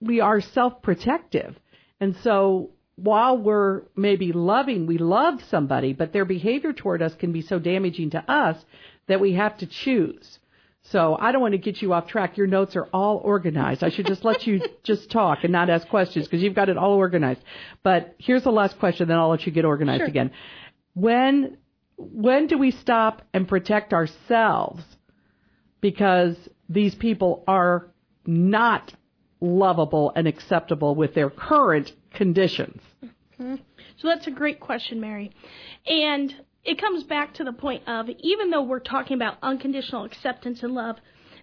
we 0.00 0.20
are 0.20 0.40
self-protective, 0.40 1.56
and 2.00 2.16
so 2.22 2.70
while 2.96 3.38
we're 3.38 3.82
maybe 3.96 4.32
loving, 4.32 4.86
we 4.86 4.98
love 4.98 5.42
somebody, 5.48 5.92
but 5.92 6.12
their 6.12 6.24
behavior 6.24 6.72
toward 6.72 7.02
us 7.02 7.14
can 7.14 7.32
be 7.32 7.42
so 7.42 7.58
damaging 7.58 8.10
to 8.10 8.30
us 8.30 8.56
that 9.08 9.20
we 9.20 9.32
have 9.34 9.56
to 9.58 9.66
choose. 9.66 10.38
So 10.84 11.16
I 11.18 11.32
don't 11.32 11.40
want 11.40 11.52
to 11.52 11.58
get 11.58 11.80
you 11.80 11.92
off 11.92 12.08
track. 12.08 12.36
Your 12.36 12.46
notes 12.46 12.74
are 12.76 12.88
all 12.92 13.18
organized. 13.18 13.84
I 13.84 13.90
should 13.90 14.06
just 14.06 14.24
let 14.24 14.46
you 14.46 14.60
just 14.82 15.10
talk 15.10 15.44
and 15.44 15.52
not 15.52 15.70
ask 15.70 15.88
questions 15.88 16.26
because 16.26 16.42
you've 16.42 16.54
got 16.54 16.68
it 16.68 16.76
all 16.76 16.94
organized. 16.94 17.40
But 17.82 18.14
here's 18.18 18.42
the 18.42 18.50
last 18.50 18.78
question, 18.78 19.08
then 19.08 19.16
I'll 19.16 19.28
let 19.28 19.46
you 19.46 19.52
get 19.52 19.64
organized 19.64 20.00
sure. 20.00 20.08
again. 20.08 20.32
When 20.94 21.58
when 21.96 22.48
do 22.48 22.58
we 22.58 22.72
stop 22.72 23.22
and 23.32 23.46
protect 23.46 23.92
ourselves 23.92 24.82
because 25.80 26.36
these 26.68 26.94
people 26.94 27.44
are 27.46 27.92
not 28.26 28.92
lovable 29.42 30.12
and 30.14 30.26
acceptable 30.26 30.94
with 30.94 31.14
their 31.14 31.28
current 31.28 31.92
conditions? 32.14 32.80
Mm-hmm. 33.04 33.56
So 33.96 34.08
that's 34.08 34.26
a 34.26 34.30
great 34.30 34.60
question, 34.60 35.00
Mary. 35.00 35.32
And 35.86 36.34
it 36.64 36.80
comes 36.80 37.02
back 37.02 37.34
to 37.34 37.44
the 37.44 37.52
point 37.52 37.86
of 37.88 38.08
even 38.20 38.50
though 38.50 38.62
we're 38.62 38.78
talking 38.78 39.16
about 39.16 39.38
unconditional 39.42 40.04
acceptance 40.04 40.62
and 40.62 40.74
love, 40.74 40.96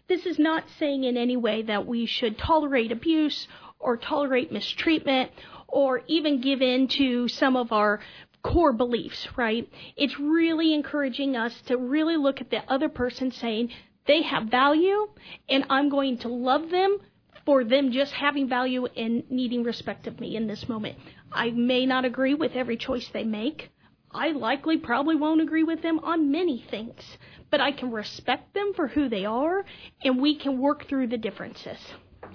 this 0.08 0.26
is 0.26 0.40
not 0.40 0.64
saying 0.80 1.04
in 1.04 1.18
any 1.18 1.38
way 1.38 1.62
that 1.64 1.86
we 1.86 2.06
should 2.06 2.38
tolerate 2.38 2.92
abuse 2.92 3.48
or 3.80 3.98
tolerate 3.98 4.52
mistreatment 4.52 5.32
or 5.68 6.02
even 6.08 6.42
give 6.42 6.62
in 6.62 6.88
to 6.88 7.28
some 7.28 7.56
of 7.56 7.72
our 7.72 8.00
core 8.42 8.74
beliefs, 8.74 9.28
right? 9.36 9.70
It's 9.98 10.18
really 10.20 10.74
encouraging 10.74 11.36
us 11.36 11.54
to 11.68 11.78
really 11.78 12.18
look 12.18 12.42
at 12.42 12.50
the 12.50 12.64
other 12.72 12.90
person 12.90 13.32
saying 13.32 13.72
they 14.08 14.24
have 14.24 14.46
value 14.46 15.08
and 15.48 15.66
I'm 15.70 15.90
going 15.90 16.18
to 16.20 16.30
love 16.30 16.70
them 16.70 16.98
for 17.46 17.64
them 17.64 17.92
just 17.92 18.12
having 18.14 18.48
value 18.50 18.86
and 18.86 19.24
needing 19.30 19.64
respect 19.64 20.08
of 20.08 20.20
me 20.20 20.36
in 20.36 20.48
this 20.48 20.68
moment. 20.68 20.98
I 21.32 21.52
may 21.52 21.86
not 21.86 22.06
agree 22.06 22.34
with 22.34 22.54
every 22.54 22.78
choice 22.78 23.08
they 23.10 23.24
make. 23.24 23.70
I 24.12 24.32
likely 24.32 24.78
probably 24.78 25.16
won't 25.16 25.42
agree 25.42 25.64
with 25.64 25.82
them 25.82 26.00
on 26.00 26.32
many 26.32 26.66
things, 26.70 27.18
but 27.52 27.62
I 27.62 27.72
can 27.72 27.92
respect 27.92 28.54
them 28.54 28.74
for 28.76 28.88
who 28.88 29.08
they 29.08 29.26
are 29.26 29.66
and 30.04 30.22
we 30.22 30.36
can 30.36 30.60
work 30.60 30.88
through 30.88 31.08
the 31.08 31.18
differences. 31.18 31.78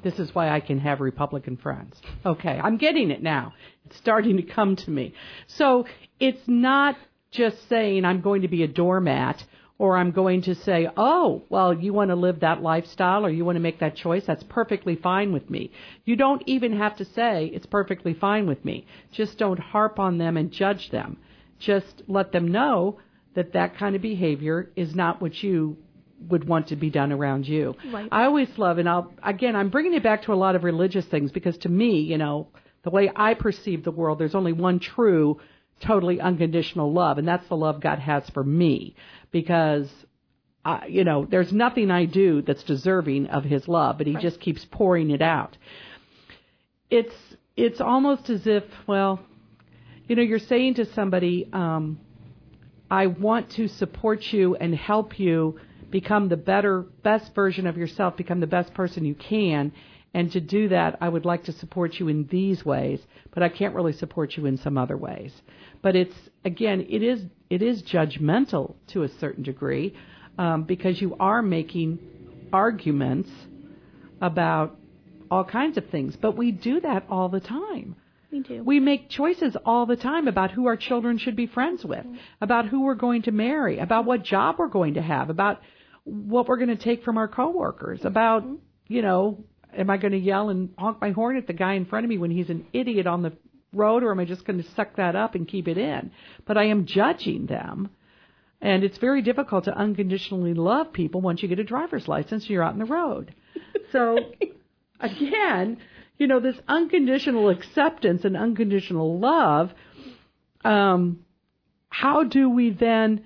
This 0.02 0.18
is 0.18 0.34
why 0.34 0.50
I 0.50 0.60
can 0.60 0.78
have 0.80 1.00
Republican 1.00 1.56
friends. 1.56 2.00
Okay, 2.24 2.60
I'm 2.62 2.76
getting 2.76 3.10
it 3.10 3.22
now. 3.22 3.54
It's 3.86 3.96
starting 3.96 4.36
to 4.36 4.42
come 4.42 4.76
to 4.76 4.90
me. 4.90 5.14
So 5.46 5.86
it's 6.20 6.46
not 6.46 6.96
just 7.30 7.68
saying 7.68 8.04
I'm 8.04 8.20
going 8.20 8.42
to 8.42 8.48
be 8.48 8.62
a 8.62 8.68
doormat 8.68 9.44
or 9.78 9.96
I'm 9.96 10.12
going 10.12 10.42
to 10.42 10.54
say, 10.54 10.88
oh, 10.96 11.42
well, 11.48 11.74
you 11.74 11.92
want 11.92 12.10
to 12.10 12.14
live 12.14 12.40
that 12.40 12.62
lifestyle 12.62 13.26
or 13.26 13.30
you 13.30 13.44
want 13.44 13.56
to 13.56 13.60
make 13.60 13.80
that 13.80 13.96
choice. 13.96 14.24
That's 14.24 14.44
perfectly 14.44 14.94
fine 14.94 15.32
with 15.32 15.50
me. 15.50 15.72
You 16.04 16.16
don't 16.16 16.42
even 16.46 16.76
have 16.78 16.96
to 16.96 17.04
say 17.04 17.50
it's 17.52 17.66
perfectly 17.66 18.14
fine 18.14 18.46
with 18.46 18.64
me. 18.64 18.86
Just 19.12 19.38
don't 19.38 19.58
harp 19.58 19.98
on 19.98 20.18
them 20.18 20.36
and 20.36 20.50
judge 20.50 20.90
them 20.90 21.16
just 21.58 22.02
let 22.06 22.32
them 22.32 22.48
know 22.48 22.98
that 23.34 23.52
that 23.52 23.76
kind 23.76 23.96
of 23.96 24.02
behavior 24.02 24.70
is 24.76 24.94
not 24.94 25.20
what 25.20 25.42
you 25.42 25.76
would 26.28 26.46
want 26.46 26.68
to 26.68 26.76
be 26.76 26.90
done 26.90 27.12
around 27.12 27.46
you. 27.46 27.74
Right. 27.92 28.08
I 28.10 28.24
always 28.24 28.48
love, 28.56 28.78
and 28.78 28.88
I'll 28.88 29.12
again, 29.22 29.56
I'm 29.56 29.70
bringing 29.70 29.94
it 29.94 30.02
back 30.02 30.22
to 30.24 30.32
a 30.32 30.36
lot 30.36 30.54
of 30.56 30.64
religious 30.64 31.04
things 31.06 31.32
because 31.32 31.58
to 31.58 31.68
me, 31.68 32.00
you 32.00 32.18
know, 32.18 32.48
the 32.82 32.90
way 32.90 33.10
I 33.14 33.34
perceive 33.34 33.82
the 33.82 33.90
world, 33.90 34.18
there's 34.18 34.34
only 34.34 34.52
one 34.52 34.78
true, 34.78 35.40
totally 35.80 36.20
unconditional 36.20 36.92
love, 36.92 37.18
and 37.18 37.26
that's 37.26 37.46
the 37.48 37.56
love 37.56 37.80
God 37.80 37.98
has 37.98 38.28
for 38.30 38.44
me. 38.44 38.94
Because, 39.30 39.88
I, 40.64 40.86
you 40.86 41.04
know, 41.04 41.26
there's 41.28 41.52
nothing 41.52 41.90
I 41.90 42.04
do 42.04 42.42
that's 42.42 42.62
deserving 42.62 43.26
of 43.28 43.44
His 43.44 43.66
love, 43.68 43.98
but 43.98 44.06
He 44.06 44.14
right. 44.14 44.22
just 44.22 44.40
keeps 44.40 44.64
pouring 44.70 45.10
it 45.10 45.22
out. 45.22 45.56
It's 46.90 47.14
it's 47.56 47.80
almost 47.80 48.30
as 48.30 48.46
if, 48.46 48.64
well, 48.86 49.20
you 50.08 50.16
know, 50.16 50.22
you're 50.22 50.38
saying 50.40 50.74
to 50.74 50.92
somebody, 50.92 51.48
um, 51.52 52.00
I 52.90 53.06
want 53.06 53.50
to 53.52 53.68
support 53.68 54.32
you 54.32 54.56
and 54.56 54.74
help 54.74 55.18
you 55.18 55.58
become 55.90 56.28
the 56.28 56.36
better, 56.36 56.82
best 57.02 57.34
version 57.34 57.66
of 57.66 57.76
yourself, 57.76 58.16
become 58.16 58.40
the 58.40 58.46
best 58.46 58.74
person 58.74 59.04
you 59.04 59.14
can. 59.14 59.72
And 60.14 60.30
to 60.32 60.40
do 60.40 60.68
that, 60.68 60.96
I 61.00 61.08
would 61.08 61.24
like 61.24 61.44
to 61.44 61.52
support 61.52 61.94
you 61.94 62.06
in 62.08 62.28
these 62.28 62.64
ways, 62.64 63.00
but 63.32 63.42
I 63.42 63.48
can't 63.48 63.74
really 63.74 63.92
support 63.92 64.36
you 64.36 64.46
in 64.46 64.56
some 64.56 64.78
other 64.78 64.96
ways. 64.96 65.32
But 65.82 65.96
it's 65.96 66.14
again, 66.44 66.86
it 66.88 67.02
is 67.02 67.22
it 67.50 67.62
is 67.62 67.82
judgmental 67.82 68.76
to 68.88 69.02
a 69.02 69.08
certain 69.08 69.42
degree 69.42 69.94
um, 70.38 70.62
because 70.62 71.00
you 71.00 71.16
are 71.18 71.42
making 71.42 71.98
arguments 72.52 73.28
about 74.20 74.78
all 75.30 75.44
kinds 75.44 75.76
of 75.76 75.90
things. 75.90 76.16
But 76.16 76.36
we 76.36 76.52
do 76.52 76.80
that 76.80 77.04
all 77.10 77.28
the 77.28 77.40
time. 77.40 77.96
We 78.30 78.40
do. 78.40 78.62
We 78.62 78.78
make 78.80 79.10
choices 79.10 79.56
all 79.64 79.84
the 79.84 79.96
time 79.96 80.28
about 80.28 80.52
who 80.52 80.66
our 80.66 80.76
children 80.76 81.18
should 81.18 81.36
be 81.36 81.46
friends 81.46 81.84
with, 81.84 82.04
mm-hmm. 82.04 82.16
about 82.40 82.66
who 82.66 82.82
we're 82.82 82.94
going 82.94 83.22
to 83.22 83.32
marry, 83.32 83.80
about 83.80 84.04
what 84.04 84.22
job 84.22 84.56
we're 84.58 84.68
going 84.68 84.94
to 84.94 85.02
have, 85.02 85.28
about 85.28 85.60
what 86.04 86.46
we're 86.46 86.56
going 86.56 86.76
to 86.76 86.76
take 86.76 87.02
from 87.02 87.18
our 87.18 87.28
coworkers, 87.28 88.04
about, 88.04 88.44
mm-hmm. 88.44 88.54
you 88.88 89.02
know, 89.02 89.44
am 89.76 89.90
I 89.90 89.96
going 89.96 90.12
to 90.12 90.18
yell 90.18 90.48
and 90.48 90.70
honk 90.78 91.00
my 91.00 91.10
horn 91.10 91.36
at 91.36 91.46
the 91.46 91.52
guy 91.52 91.74
in 91.74 91.84
front 91.84 92.04
of 92.04 92.10
me 92.10 92.18
when 92.18 92.30
he's 92.30 92.50
an 92.50 92.66
idiot 92.72 93.06
on 93.06 93.22
the 93.22 93.32
road 93.72 94.02
or 94.02 94.10
am 94.10 94.20
I 94.20 94.24
just 94.24 94.44
going 94.44 94.62
to 94.62 94.70
suck 94.72 94.96
that 94.96 95.16
up 95.16 95.34
and 95.34 95.46
keep 95.48 95.68
it 95.68 95.78
in? 95.78 96.10
But 96.46 96.56
I 96.56 96.66
am 96.66 96.86
judging 96.86 97.46
them. 97.46 97.90
And 98.60 98.82
it's 98.82 98.98
very 98.98 99.20
difficult 99.20 99.64
to 99.64 99.76
unconditionally 99.76 100.54
love 100.54 100.92
people 100.92 101.20
once 101.20 101.42
you 101.42 101.48
get 101.48 101.58
a 101.58 101.64
driver's 101.64 102.08
license 102.08 102.44
and 102.44 102.50
you're 102.50 102.62
out 102.62 102.72
on 102.72 102.78
the 102.78 102.86
road. 102.86 103.34
So 103.92 104.18
again, 105.00 105.78
you 106.16 106.26
know, 106.26 106.40
this 106.40 106.56
unconditional 106.66 107.50
acceptance 107.50 108.24
and 108.24 108.36
unconditional 108.36 109.18
love, 109.18 109.72
um, 110.64 111.24
how 111.90 112.24
do 112.24 112.48
we 112.48 112.70
then, 112.70 113.24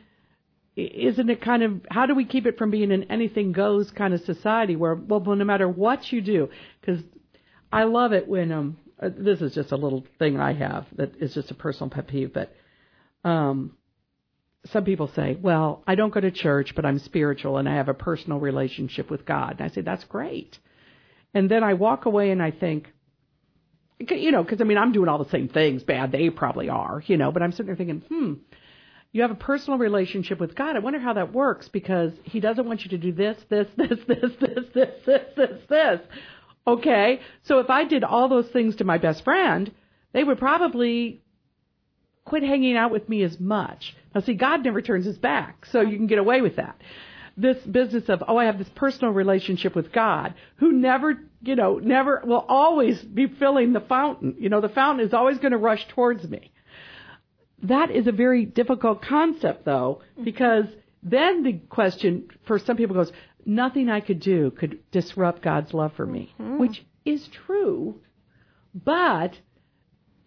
isn't 0.79 1.29
it 1.29 1.41
kind 1.41 1.63
of, 1.63 1.81
how 1.91 2.07
do 2.07 2.15
we 2.15 2.25
keep 2.25 2.47
it 2.47 2.57
from 2.57 2.71
being 2.71 2.93
an 2.93 3.05
anything 3.11 3.53
goes 3.53 3.91
kind 3.91 4.15
of 4.15 4.21
society 4.21 4.77
where, 4.77 4.95
well, 4.95 5.21
no 5.21 5.45
matter 5.45 5.69
what 5.69 6.13
you 6.13 6.21
do, 6.21 6.49
because 6.81 7.03
I 7.73 7.85
love 7.85 8.13
it 8.13 8.29
when, 8.29 8.53
um, 8.53 8.77
uh, 9.01 9.11
this 9.17 9.41
is 9.41 9.55
just 9.55 9.73
a 9.73 9.77
little 9.77 10.05
thing 10.19 10.39
I 10.39 10.53
have 10.55 10.87
that 10.97 11.21
is 11.21 11.35
just 11.35 11.51
a 11.51 11.55
personal 11.55 11.91
pet 11.91 12.09
peeve, 12.09 12.33
but, 12.33 12.53
um, 13.25 13.73
some 14.73 14.85
people 14.85 15.11
say, 15.15 15.39
well, 15.41 15.83
I 15.87 15.95
don't 15.95 16.13
go 16.13 16.21
to 16.21 16.31
church, 16.31 16.73
but 16.75 16.85
I'm 16.85 16.99
spiritual 16.99 17.59
and 17.59 17.69
I 17.69 17.77
have 17.77 17.89
a 17.89 17.95
personal 17.95 18.39
relationship 18.39 19.11
with 19.11 19.25
God. 19.25 19.57
And 19.59 19.71
I 19.71 19.75
say, 19.75 19.81
that's 19.81 20.05
great. 20.05 20.59
And 21.33 21.51
then 21.51 21.63
I 21.63 21.75
walk 21.75 22.07
away 22.07 22.31
and 22.31 22.43
I 22.43 22.51
think, 22.51 22.93
you 23.99 24.31
know, 24.31 24.43
because 24.43 24.61
I 24.61 24.65
mean, 24.65 24.79
I'm 24.79 24.93
doing 24.93 25.09
all 25.09 25.23
the 25.23 25.31
same 25.31 25.49
things 25.49 25.83
bad 25.83 26.13
they 26.13 26.31
probably 26.31 26.69
are, 26.69 27.03
you 27.07 27.17
know, 27.17 27.33
but 27.33 27.43
I'm 27.43 27.53
sitting 27.53 27.67
there 27.67 27.77
thinking, 27.77 28.03
hmm, 28.09 28.33
you 29.13 29.23
have 29.23 29.31
a 29.31 29.37
personal 29.37 29.79
relationship 29.79 30.39
with 30.39 30.55
God. 30.55 30.77
I 30.77 30.81
wonder 30.81 30.99
how 30.99 31.15
that 31.15 31.33
works 31.33 31.69
because 31.69 32.13
He 32.25 32.41
doesn't 32.41 32.67
want 32.67 32.85
you 32.85 32.91
to 32.91 32.99
do 32.99 33.13
this, 33.13 33.39
this, 33.49 33.67
this, 33.77 33.99
this, 34.07 34.33
this, 34.39 34.65
this, 34.75 34.91
this, 35.07 35.23
this, 35.37 35.61
this. 35.69 36.01
Okay, 36.67 37.21
so 37.45 37.61
if 37.61 37.71
I 37.71 37.85
did 37.85 38.05
all 38.05 38.29
those 38.29 38.49
things 38.49 38.77
to 38.77 38.85
my 38.85 38.99
best 38.99 39.25
friend, 39.25 39.73
they 40.13 40.23
would 40.23 40.39
probably 40.39 41.23
quit 42.27 42.43
hanging 42.43 42.77
out 42.77 42.91
with 42.91 43.09
me 43.09 43.23
as 43.23 43.41
much. 43.41 43.97
Now, 44.15 44.21
see, 44.21 44.35
God 44.35 44.63
never 44.63 44.83
turns 44.83 45.07
his 45.07 45.17
back, 45.17 45.65
so 45.67 45.81
you 45.81 45.97
can 45.97 46.07
get 46.07 46.19
away 46.19 46.43
with 46.43 46.57
that. 46.57 46.79
This 47.39 47.57
business 47.65 48.09
of, 48.09 48.23
oh, 48.29 48.37
I 48.37 48.45
have 48.45 48.59
this 48.59 48.69
personal 48.75 49.15
relationship 49.15 49.75
with 49.75 49.93
God, 49.93 50.35
who 50.57 50.73
never, 50.73 51.19
you 51.41 51.57
know, 51.57 51.79
never 51.79 52.21
will 52.25 52.45
always 52.49 53.01
be 53.01 53.29
filling 53.29 53.73
the 53.73 53.81
fountain. 53.81 54.37
You 54.39 54.51
know, 54.51 54.61
the 54.61 54.69
fountain 54.69 55.07
is 55.07 55.15
always 55.15 55.39
going 55.39 55.53
to 55.53 55.59
rush 55.59 55.87
towards 55.89 56.29
me. 56.29 56.51
That 57.63 57.91
is 57.91 58.07
a 58.07 58.13
very 58.13 58.45
difficult 58.45 59.03
concept, 59.03 59.65
though, 59.65 60.03
because 60.23 60.67
then 61.03 61.43
the 61.43 61.55
question 61.69 62.29
for 62.47 62.59
some 62.59 62.77
people 62.77 62.95
goes, 62.95 63.13
nothing 63.45 63.89
I 63.89 64.01
could 64.01 64.21
do 64.21 64.51
could 64.51 64.79
disrupt 64.91 65.43
God's 65.43 65.75
love 65.75 65.93
for 65.95 66.07
me, 66.07 66.35
mm-hmm. 66.41 66.59
which 66.59 66.85
is 67.05 67.27
true, 67.29 68.01
but 68.75 69.39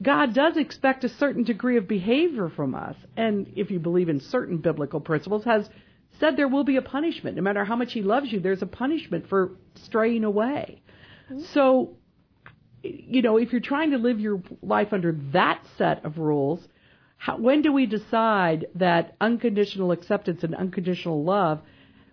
God 0.01 0.33
does 0.33 0.57
expect 0.57 1.03
a 1.03 1.09
certain 1.09 1.43
degree 1.43 1.77
of 1.77 1.87
behavior 1.87 2.49
from 2.49 2.73
us, 2.73 2.95
and 3.15 3.53
if 3.55 3.69
you 3.69 3.79
believe 3.79 4.09
in 4.09 4.19
certain 4.19 4.57
biblical 4.57 4.99
principles, 4.99 5.43
has 5.45 5.69
said 6.19 6.35
there 6.35 6.47
will 6.47 6.63
be 6.63 6.77
a 6.77 6.81
punishment. 6.81 7.35
No 7.35 7.43
matter 7.43 7.63
how 7.63 7.75
much 7.75 7.93
He 7.93 8.01
loves 8.01 8.31
you, 8.31 8.39
there's 8.39 8.61
a 8.61 8.67
punishment 8.67 9.29
for 9.29 9.51
straying 9.75 10.23
away. 10.23 10.81
Mm-hmm. 11.31 11.43
So, 11.53 11.97
you 12.83 13.21
know, 13.21 13.37
if 13.37 13.51
you're 13.51 13.61
trying 13.61 13.91
to 13.91 13.97
live 13.97 14.19
your 14.19 14.41
life 14.61 14.91
under 14.91 15.15
that 15.33 15.63
set 15.77 16.03
of 16.03 16.17
rules, 16.17 16.67
how, 17.21 17.37
when 17.37 17.61
do 17.61 17.71
we 17.71 17.85
decide 17.85 18.65
that 18.73 19.15
unconditional 19.21 19.91
acceptance 19.91 20.43
and 20.43 20.55
unconditional 20.55 21.23
love, 21.23 21.61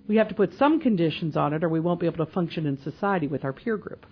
we 0.07 0.17
have 0.17 0.29
to 0.29 0.35
put 0.35 0.53
some 0.59 0.81
conditions 0.81 1.35
on 1.35 1.55
it 1.55 1.65
or 1.65 1.71
we 1.71 1.81
won't 1.81 1.99
be 1.99 2.05
able 2.05 2.27
to 2.27 2.31
function 2.31 2.67
in 2.67 2.77
society 2.83 3.27
with 3.27 3.43
our 3.43 3.55
peer 3.55 3.79
group? 3.79 4.05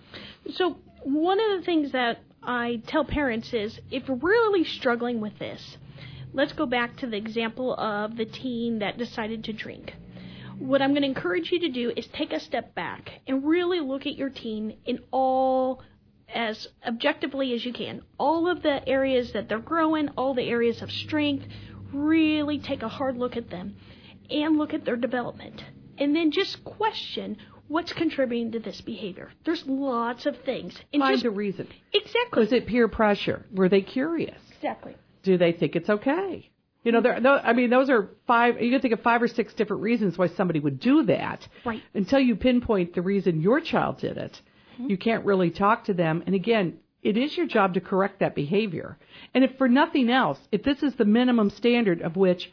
So, 0.55 0.79
one 1.03 1.39
of 1.39 1.59
the 1.59 1.63
things 1.63 1.91
that 1.91 2.17
I 2.41 2.81
tell 2.87 3.05
parents 3.05 3.53
is 3.53 3.79
if 3.91 4.07
you're 4.07 4.17
really 4.17 4.63
struggling 4.63 5.21
with 5.21 5.37
this, 5.37 5.77
let's 6.33 6.53
go 6.53 6.65
back 6.65 6.97
to 6.97 7.05
the 7.05 7.17
example 7.17 7.75
of 7.75 8.17
the 8.17 8.25
teen 8.25 8.79
that 8.79 8.97
decided 8.97 9.43
to 9.43 9.53
drink. 9.53 9.93
What 10.57 10.81
I'm 10.81 10.93
going 10.93 11.03
to 11.03 11.07
encourage 11.09 11.51
you 11.51 11.59
to 11.59 11.69
do 11.69 11.93
is 11.95 12.07
take 12.07 12.33
a 12.33 12.39
step 12.39 12.73
back 12.73 13.11
and 13.27 13.45
really 13.45 13.81
look 13.81 14.07
at 14.07 14.15
your 14.15 14.31
teen 14.31 14.77
in 14.87 15.01
all 15.11 15.83
as 16.33 16.67
objectively 16.85 17.53
as 17.53 17.65
you 17.65 17.73
can. 17.73 18.01
All 18.17 18.49
of 18.49 18.61
the 18.61 18.87
areas 18.87 19.31
that 19.33 19.49
they're 19.49 19.59
growing, 19.59 20.09
all 20.09 20.33
the 20.33 20.49
areas 20.49 20.81
of 20.81 20.91
strength, 20.91 21.45
really 21.93 22.59
take 22.59 22.83
a 22.83 22.89
hard 22.89 23.17
look 23.17 23.37
at 23.37 23.49
them 23.49 23.75
and 24.29 24.57
look 24.57 24.73
at 24.73 24.85
their 24.85 24.97
development. 24.97 25.63
And 25.97 26.15
then 26.15 26.31
just 26.31 26.63
question 26.63 27.37
what's 27.67 27.93
contributing 27.93 28.51
to 28.51 28.59
this 28.59 28.81
behavior. 28.81 29.31
There's 29.45 29.65
lots 29.65 30.25
of 30.25 30.37
things. 30.41 30.77
And 30.93 31.01
Find 31.01 31.15
just, 31.15 31.25
a 31.25 31.31
reason. 31.31 31.67
Exactly. 31.93 32.39
Was 32.39 32.51
it 32.51 32.67
peer 32.67 32.87
pressure? 32.87 33.45
Were 33.53 33.69
they 33.69 33.81
curious? 33.81 34.39
Exactly. 34.55 34.95
Do 35.23 35.37
they 35.37 35.51
think 35.53 35.75
it's 35.75 35.89
okay? 35.89 36.49
You 36.83 36.93
know, 36.93 37.01
there. 37.01 37.15
I 37.15 37.51
mean, 37.51 37.69
those 37.69 37.89
are 37.89 38.09
five. 38.27 38.61
You 38.61 38.71
can 38.71 38.79
think 38.79 38.93
of 38.93 39.01
five 39.01 39.21
or 39.21 39.27
six 39.27 39.53
different 39.53 39.81
reasons 39.81 40.17
why 40.17 40.27
somebody 40.27 40.61
would 40.61 40.79
do 40.79 41.03
that. 41.03 41.45
Right. 41.65 41.81
Until 41.93 42.19
you 42.19 42.37
pinpoint 42.37 42.95
the 42.95 43.01
reason 43.01 43.41
your 43.41 43.59
child 43.59 43.99
did 43.99 44.17
it, 44.17 44.39
Mm-hmm. 44.77 44.89
You 44.89 44.97
can't 44.97 45.25
really 45.25 45.49
talk 45.49 45.85
to 45.85 45.93
them. 45.93 46.23
And 46.25 46.35
again, 46.35 46.79
it 47.03 47.17
is 47.17 47.37
your 47.37 47.47
job 47.47 47.73
to 47.75 47.81
correct 47.81 48.19
that 48.19 48.35
behavior. 48.35 48.97
And 49.33 49.43
if 49.43 49.57
for 49.57 49.67
nothing 49.67 50.09
else, 50.09 50.39
if 50.51 50.63
this 50.63 50.83
is 50.83 50.95
the 50.95 51.05
minimum 51.05 51.49
standard 51.51 52.01
of 52.01 52.15
which 52.15 52.51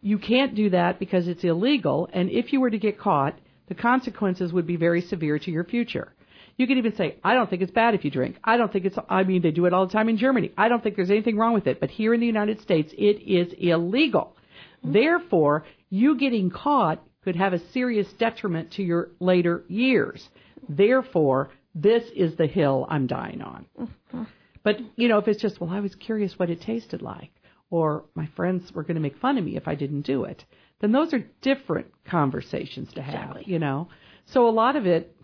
you 0.00 0.18
can't 0.18 0.54
do 0.54 0.70
that 0.70 0.98
because 0.98 1.26
it's 1.26 1.44
illegal, 1.44 2.08
and 2.12 2.30
if 2.30 2.52
you 2.52 2.60
were 2.60 2.70
to 2.70 2.78
get 2.78 2.98
caught, 2.98 3.38
the 3.68 3.74
consequences 3.74 4.52
would 4.52 4.66
be 4.66 4.76
very 4.76 5.00
severe 5.00 5.38
to 5.38 5.50
your 5.50 5.64
future. 5.64 6.12
You 6.56 6.66
could 6.66 6.78
even 6.78 6.96
say, 6.96 7.16
I 7.22 7.34
don't 7.34 7.48
think 7.48 7.62
it's 7.62 7.72
bad 7.72 7.94
if 7.94 8.04
you 8.04 8.10
drink. 8.10 8.36
I 8.42 8.56
don't 8.56 8.72
think 8.72 8.84
it's, 8.84 8.98
I 9.08 9.22
mean, 9.22 9.42
they 9.42 9.52
do 9.52 9.66
it 9.66 9.72
all 9.72 9.86
the 9.86 9.92
time 9.92 10.08
in 10.08 10.18
Germany. 10.18 10.52
I 10.56 10.68
don't 10.68 10.82
think 10.82 10.96
there's 10.96 11.10
anything 11.10 11.36
wrong 11.36 11.54
with 11.54 11.66
it. 11.66 11.78
But 11.78 11.90
here 11.90 12.12
in 12.14 12.20
the 12.20 12.26
United 12.26 12.60
States, 12.60 12.92
it 12.96 13.22
is 13.22 13.52
illegal. 13.58 14.36
Mm-hmm. 14.84 14.92
Therefore, 14.92 15.64
you 15.88 16.18
getting 16.18 16.50
caught 16.50 17.02
could 17.22 17.36
have 17.36 17.52
a 17.52 17.70
serious 17.70 18.08
detriment 18.18 18.72
to 18.72 18.82
your 18.82 19.10
later 19.20 19.64
years. 19.68 20.28
Therefore, 20.68 21.50
this 21.82 22.04
is 22.14 22.36
the 22.36 22.46
hill 22.46 22.86
I'm 22.88 23.06
dying 23.06 23.42
on. 23.42 23.66
Mm-hmm. 23.80 24.22
But, 24.62 24.78
you 24.96 25.08
know, 25.08 25.18
if 25.18 25.28
it's 25.28 25.40
just, 25.40 25.60
well, 25.60 25.70
I 25.70 25.80
was 25.80 25.94
curious 25.94 26.38
what 26.38 26.50
it 26.50 26.60
tasted 26.60 27.00
like, 27.00 27.30
or 27.70 28.04
my 28.14 28.26
friends 28.34 28.72
were 28.72 28.82
going 28.82 28.96
to 28.96 29.00
make 29.00 29.18
fun 29.18 29.38
of 29.38 29.44
me 29.44 29.56
if 29.56 29.68
I 29.68 29.74
didn't 29.74 30.02
do 30.02 30.24
it, 30.24 30.44
then 30.80 30.92
those 30.92 31.12
are 31.12 31.24
different 31.42 31.86
conversations 32.04 32.92
to 32.94 33.02
have, 33.02 33.30
exactly. 33.30 33.44
you 33.46 33.58
know? 33.58 33.88
So 34.26 34.48
a 34.48 34.50
lot 34.50 34.76
of 34.76 34.86
it, 34.86 35.14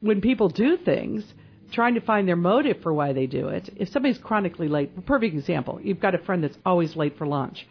when 0.00 0.20
people 0.20 0.48
do 0.48 0.76
things, 0.76 1.24
trying 1.72 1.94
to 1.94 2.00
find 2.00 2.26
their 2.26 2.36
motive 2.36 2.82
for 2.82 2.92
why 2.92 3.12
they 3.12 3.26
do 3.26 3.48
it. 3.48 3.70
If 3.76 3.88
somebody's 3.90 4.18
chronically 4.18 4.68
late, 4.68 5.06
perfect 5.06 5.34
example, 5.34 5.80
you've 5.82 6.00
got 6.00 6.14
a 6.14 6.18
friend 6.18 6.42
that's 6.42 6.58
always 6.66 6.96
late 6.96 7.16
for 7.16 7.26
lunch, 7.26 7.66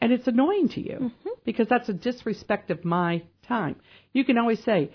and 0.00 0.12
it's 0.12 0.26
annoying 0.26 0.68
to 0.70 0.80
you 0.80 0.94
mm-hmm. 0.94 1.28
because 1.44 1.68
that's 1.68 1.88
a 1.88 1.92
disrespect 1.92 2.70
of 2.70 2.84
my 2.84 3.22
time. 3.46 3.76
You 4.12 4.24
can 4.24 4.38
always 4.38 4.62
say, 4.64 4.90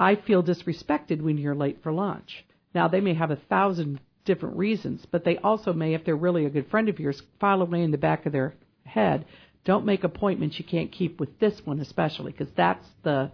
I 0.00 0.16
feel 0.16 0.42
disrespected 0.42 1.20
when 1.20 1.36
you're 1.36 1.54
late 1.54 1.82
for 1.82 1.92
lunch. 1.92 2.44
Now, 2.74 2.88
they 2.88 3.02
may 3.02 3.12
have 3.12 3.30
a 3.30 3.36
thousand 3.36 4.00
different 4.24 4.56
reasons, 4.56 5.04
but 5.10 5.24
they 5.24 5.36
also 5.36 5.74
may, 5.74 5.92
if 5.92 6.04
they're 6.04 6.16
really 6.16 6.46
a 6.46 6.50
good 6.50 6.70
friend 6.70 6.88
of 6.88 6.98
yours, 6.98 7.22
file 7.38 7.60
away 7.60 7.82
in 7.82 7.90
the 7.90 7.98
back 7.98 8.24
of 8.24 8.32
their 8.32 8.54
head. 8.84 9.26
Don't 9.64 9.84
make 9.84 10.02
appointments 10.02 10.58
you 10.58 10.64
can't 10.64 10.90
keep 10.90 11.20
with 11.20 11.38
this 11.38 11.60
one, 11.66 11.80
especially, 11.80 12.32
because 12.32 12.48
that's 12.56 12.86
the 13.02 13.30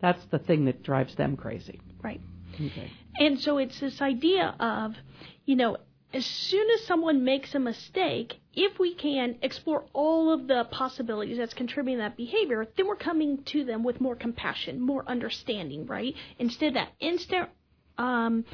that's 0.00 0.24
the 0.26 0.40
thing 0.40 0.64
that 0.64 0.82
drives 0.82 1.14
them 1.14 1.36
crazy. 1.36 1.80
Right. 2.02 2.20
Okay. 2.54 2.90
And 3.16 3.40
so 3.40 3.58
it's 3.58 3.78
this 3.80 4.02
idea 4.02 4.54
of, 4.58 4.94
you 5.46 5.56
know, 5.56 5.78
as 6.14 6.24
soon 6.24 6.70
as 6.70 6.86
someone 6.86 7.24
makes 7.24 7.54
a 7.54 7.58
mistake, 7.58 8.38
if 8.54 8.78
we 8.78 8.94
can 8.94 9.36
explore 9.42 9.84
all 9.92 10.32
of 10.32 10.46
the 10.46 10.64
possibilities 10.70 11.38
that's 11.38 11.54
contributing 11.54 11.98
to 11.98 12.04
that 12.04 12.16
behavior, 12.16 12.68
then 12.76 12.86
we're 12.86 12.94
coming 12.94 13.42
to 13.44 13.64
them 13.64 13.82
with 13.82 14.00
more 14.00 14.14
compassion, 14.14 14.80
more 14.80 15.02
understanding, 15.08 15.86
right? 15.86 16.14
Instead 16.38 16.68
of 16.68 16.74
that 16.74 16.92
instant 17.00 17.48
um, 17.98 18.44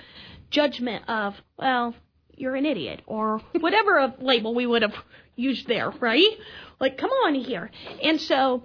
judgment 0.49 1.07
of, 1.07 1.35
well, 1.59 1.95
you're 2.35 2.57
an 2.57 2.65
idiot, 2.65 3.03
or 3.07 3.43
whatever 3.61 4.15
label 4.21 4.55
we 4.55 4.67
would 4.67 4.81
have 4.81 4.95
used 5.37 5.69
there, 5.69 5.91
right? 6.01 6.31
Like, 6.81 6.97
come 6.97 7.11
on 7.11 7.35
here. 7.35 7.71
And 8.03 8.19
so 8.19 8.63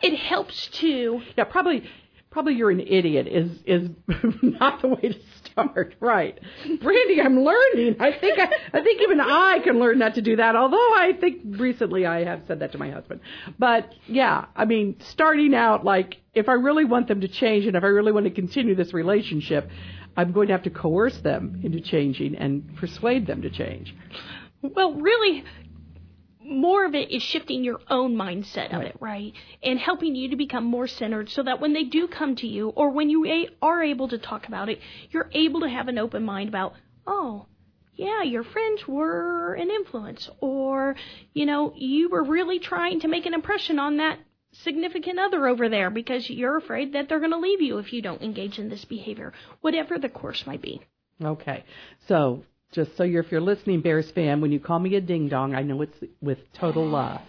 it 0.00 0.16
helps 0.16 0.68
to. 0.68 1.20
Yeah, 1.36 1.44
probably 1.44 1.88
probably 2.30 2.54
you're 2.54 2.70
an 2.70 2.80
idiot 2.80 3.26
is 3.26 3.50
is 3.66 3.90
not 4.42 4.82
the 4.82 4.88
way 4.88 5.00
to 5.00 5.14
start. 5.44 5.94
Right, 6.00 6.38
Brandy, 6.80 7.20
I'm 7.20 7.40
learning. 7.40 7.96
I 8.00 8.12
think 8.12 8.38
I, 8.38 8.48
I 8.72 8.82
think 8.82 9.02
even 9.02 9.20
I 9.20 9.58
can 9.64 9.78
learn 9.78 9.98
not 9.98 10.14
to 10.14 10.22
do 10.22 10.36
that. 10.36 10.54
Although 10.56 10.76
I 10.76 11.12
think 11.20 11.42
recently 11.58 12.06
I 12.06 12.24
have 12.24 12.42
said 12.46 12.60
that 12.60 12.72
to 12.72 12.78
my 12.78 12.90
husband. 12.90 13.20
But 13.58 13.94
yeah, 14.06 14.46
I 14.54 14.64
mean, 14.64 14.96
starting 15.10 15.54
out 15.54 15.84
like 15.84 16.18
if 16.34 16.48
I 16.48 16.52
really 16.52 16.84
want 16.84 17.08
them 17.08 17.20
to 17.22 17.28
change 17.28 17.66
and 17.66 17.76
if 17.76 17.82
I 17.82 17.88
really 17.88 18.12
want 18.12 18.26
to 18.26 18.30
continue 18.30 18.74
this 18.74 18.92
relationship, 18.92 19.68
I'm 20.16 20.32
going 20.32 20.48
to 20.48 20.52
have 20.52 20.64
to 20.64 20.70
coerce 20.70 21.18
them 21.18 21.60
into 21.64 21.80
changing 21.80 22.36
and 22.36 22.76
persuade 22.76 23.26
them 23.26 23.42
to 23.42 23.50
change. 23.50 23.94
Well, 24.62 24.94
really, 24.94 25.44
more 26.48 26.84
of 26.84 26.94
it 26.94 27.10
is 27.10 27.22
shifting 27.22 27.62
your 27.62 27.80
own 27.88 28.14
mindset 28.14 28.72
of 28.72 28.80
right. 28.80 28.86
it, 28.86 28.96
right? 29.00 29.32
And 29.62 29.78
helping 29.78 30.14
you 30.14 30.30
to 30.30 30.36
become 30.36 30.64
more 30.64 30.86
centered 30.86 31.30
so 31.30 31.42
that 31.42 31.60
when 31.60 31.72
they 31.72 31.84
do 31.84 32.08
come 32.08 32.36
to 32.36 32.46
you 32.46 32.70
or 32.70 32.90
when 32.90 33.10
you 33.10 33.26
a- 33.26 33.48
are 33.60 33.82
able 33.82 34.08
to 34.08 34.18
talk 34.18 34.48
about 34.48 34.68
it, 34.68 34.80
you're 35.10 35.30
able 35.32 35.60
to 35.60 35.68
have 35.68 35.88
an 35.88 35.98
open 35.98 36.24
mind 36.24 36.48
about, 36.48 36.74
oh, 37.06 37.46
yeah, 37.94 38.22
your 38.22 38.44
friends 38.44 38.86
were 38.86 39.54
an 39.54 39.70
influence 39.70 40.30
or, 40.40 40.94
you 41.34 41.46
know, 41.46 41.72
you 41.76 42.08
were 42.08 42.24
really 42.24 42.60
trying 42.60 43.00
to 43.00 43.08
make 43.08 43.26
an 43.26 43.34
impression 43.34 43.78
on 43.78 43.96
that 43.96 44.18
significant 44.52 45.18
other 45.18 45.46
over 45.46 45.68
there 45.68 45.90
because 45.90 46.30
you're 46.30 46.56
afraid 46.56 46.92
that 46.92 47.08
they're 47.08 47.18
going 47.18 47.32
to 47.32 47.38
leave 47.38 47.60
you 47.60 47.78
if 47.78 47.92
you 47.92 48.00
don't 48.00 48.22
engage 48.22 48.58
in 48.58 48.68
this 48.68 48.84
behavior, 48.84 49.32
whatever 49.60 49.98
the 49.98 50.08
course 50.08 50.46
might 50.46 50.62
be. 50.62 50.80
Okay. 51.22 51.64
So 52.06 52.44
just 52.72 52.96
so 52.96 53.02
you're, 53.02 53.22
if 53.22 53.32
you're 53.32 53.40
listening, 53.40 53.80
Bears 53.80 54.10
fan, 54.10 54.40
when 54.40 54.52
you 54.52 54.60
call 54.60 54.78
me 54.78 54.94
a 54.94 55.00
ding 55.00 55.28
dong, 55.28 55.54
I 55.54 55.62
know 55.62 55.80
it's 55.82 55.96
with 56.20 56.38
total 56.52 56.86
love. 56.86 57.20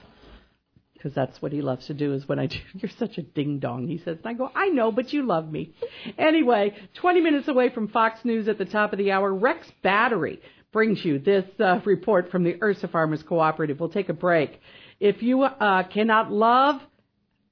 Because 0.93 1.13
that's 1.13 1.41
what 1.41 1.54
he 1.54 1.62
loves 1.62 1.88
to 1.88 1.93
do 1.93 2.13
is 2.13 2.28
when 2.28 2.39
I 2.39 2.45
do, 2.47 2.58
you're 2.73 2.91
such 2.99 3.17
a 3.17 3.21
ding 3.21 3.60
dong, 3.60 3.88
he 3.88 3.97
says. 3.99 4.17
And 4.17 4.25
I 4.25 4.34
go, 4.34 4.52
I 4.54 4.67
know, 4.67 4.91
but 4.91 5.13
you 5.13 5.25
love 5.25 5.49
me. 5.49 5.73
Anyway, 6.17 6.75
20 6.95 7.21
minutes 7.21 7.47
away 7.47 7.69
from 7.69 7.88
Fox 7.88 8.25
News 8.25 8.49
at 8.49 8.58
the 8.58 8.65
top 8.65 8.91
of 8.91 8.99
the 8.99 9.12
hour, 9.12 9.34
Rex 9.34 9.71
Battery 9.82 10.41
brings 10.71 11.04
you 11.04 11.17
this 11.19 11.45
uh, 11.60 11.80
report 11.86 12.30
from 12.30 12.43
the 12.43 12.58
Ursa 12.62 12.88
Farmers 12.89 13.23
Cooperative. 13.23 13.80
We'll 13.80 13.89
take 13.89 14.10
a 14.10 14.13
break. 14.13 14.60
If 14.99 15.23
you 15.23 15.43
uh, 15.43 15.84
cannot 15.84 16.32
love 16.32 16.82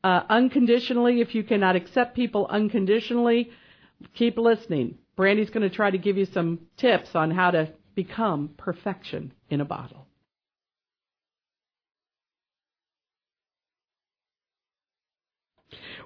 uh, 0.04 0.21
unconditionally, 0.30 1.21
if 1.21 1.34
you 1.34 1.43
cannot 1.43 1.76
accept 1.76 2.15
people 2.15 2.47
unconditionally, 2.50 3.50
keep 4.13 4.38
listening. 4.38 4.97
Brandy's 5.17 5.49
going 5.49 5.67
to 5.67 5.75
try 5.75 5.89
to 5.89 5.97
give 5.97 6.15
you 6.15 6.25
some 6.25 6.60
tips 6.77 7.15
on 7.15 7.32
how 7.32 7.49
to 7.51 7.73
become 7.95 8.51
perfection 8.56 9.34
in 9.49 9.60
a 9.60 9.65
bottle. 9.65 10.06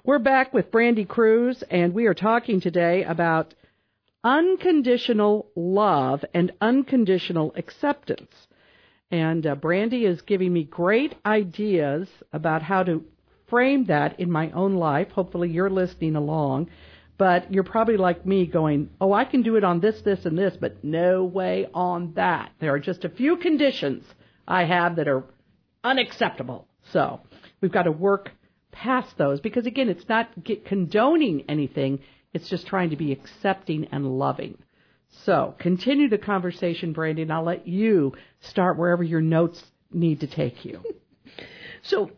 We're 0.02 0.18
back 0.18 0.54
with 0.54 0.72
Brandy 0.72 1.04
Kruse, 1.04 1.62
and 1.70 1.92
we 1.92 2.06
are 2.06 2.14
talking 2.14 2.60
today 2.60 3.04
about 3.04 3.54
unconditional 4.24 5.50
love 5.54 6.24
and 6.32 6.50
unconditional 6.62 7.52
acceptance. 7.54 8.34
And 9.10 9.46
uh, 9.46 9.54
Brandy 9.56 10.06
is 10.06 10.22
giving 10.22 10.54
me 10.54 10.64
great 10.64 11.14
ideas 11.26 12.08
about 12.32 12.62
how 12.62 12.82
to 12.84 13.04
frame 13.46 13.84
that 13.84 14.18
in 14.18 14.30
my 14.30 14.50
own 14.52 14.74
life. 14.74 15.10
Hopefully, 15.10 15.50
you're 15.50 15.68
listening 15.68 16.16
along. 16.16 16.70
But 17.22 17.54
you're 17.54 17.62
probably 17.62 17.98
like 17.98 18.26
me 18.26 18.46
going, 18.46 18.90
oh, 19.00 19.12
I 19.12 19.24
can 19.24 19.42
do 19.42 19.54
it 19.54 19.62
on 19.62 19.78
this, 19.78 20.02
this, 20.02 20.26
and 20.26 20.36
this, 20.36 20.56
but 20.60 20.82
no 20.82 21.22
way 21.22 21.68
on 21.72 22.14
that. 22.14 22.50
There 22.58 22.74
are 22.74 22.80
just 22.80 23.04
a 23.04 23.08
few 23.08 23.36
conditions 23.36 24.04
I 24.48 24.64
have 24.64 24.96
that 24.96 25.06
are 25.06 25.22
unacceptable. 25.84 26.66
So 26.90 27.20
we've 27.60 27.70
got 27.70 27.84
to 27.84 27.92
work 27.92 28.32
past 28.72 29.16
those 29.18 29.38
because, 29.38 29.66
again, 29.66 29.88
it's 29.88 30.08
not 30.08 30.30
condoning 30.64 31.44
anything, 31.48 32.00
it's 32.32 32.48
just 32.48 32.66
trying 32.66 32.90
to 32.90 32.96
be 32.96 33.12
accepting 33.12 33.86
and 33.92 34.18
loving. 34.18 34.58
So 35.24 35.54
continue 35.60 36.08
the 36.08 36.18
conversation, 36.18 36.92
Brandy, 36.92 37.22
and 37.22 37.32
I'll 37.32 37.44
let 37.44 37.68
you 37.68 38.14
start 38.40 38.76
wherever 38.76 39.04
your 39.04 39.20
notes 39.20 39.62
need 39.92 40.18
to 40.22 40.26
take 40.26 40.64
you. 40.64 40.82
so 41.82 42.10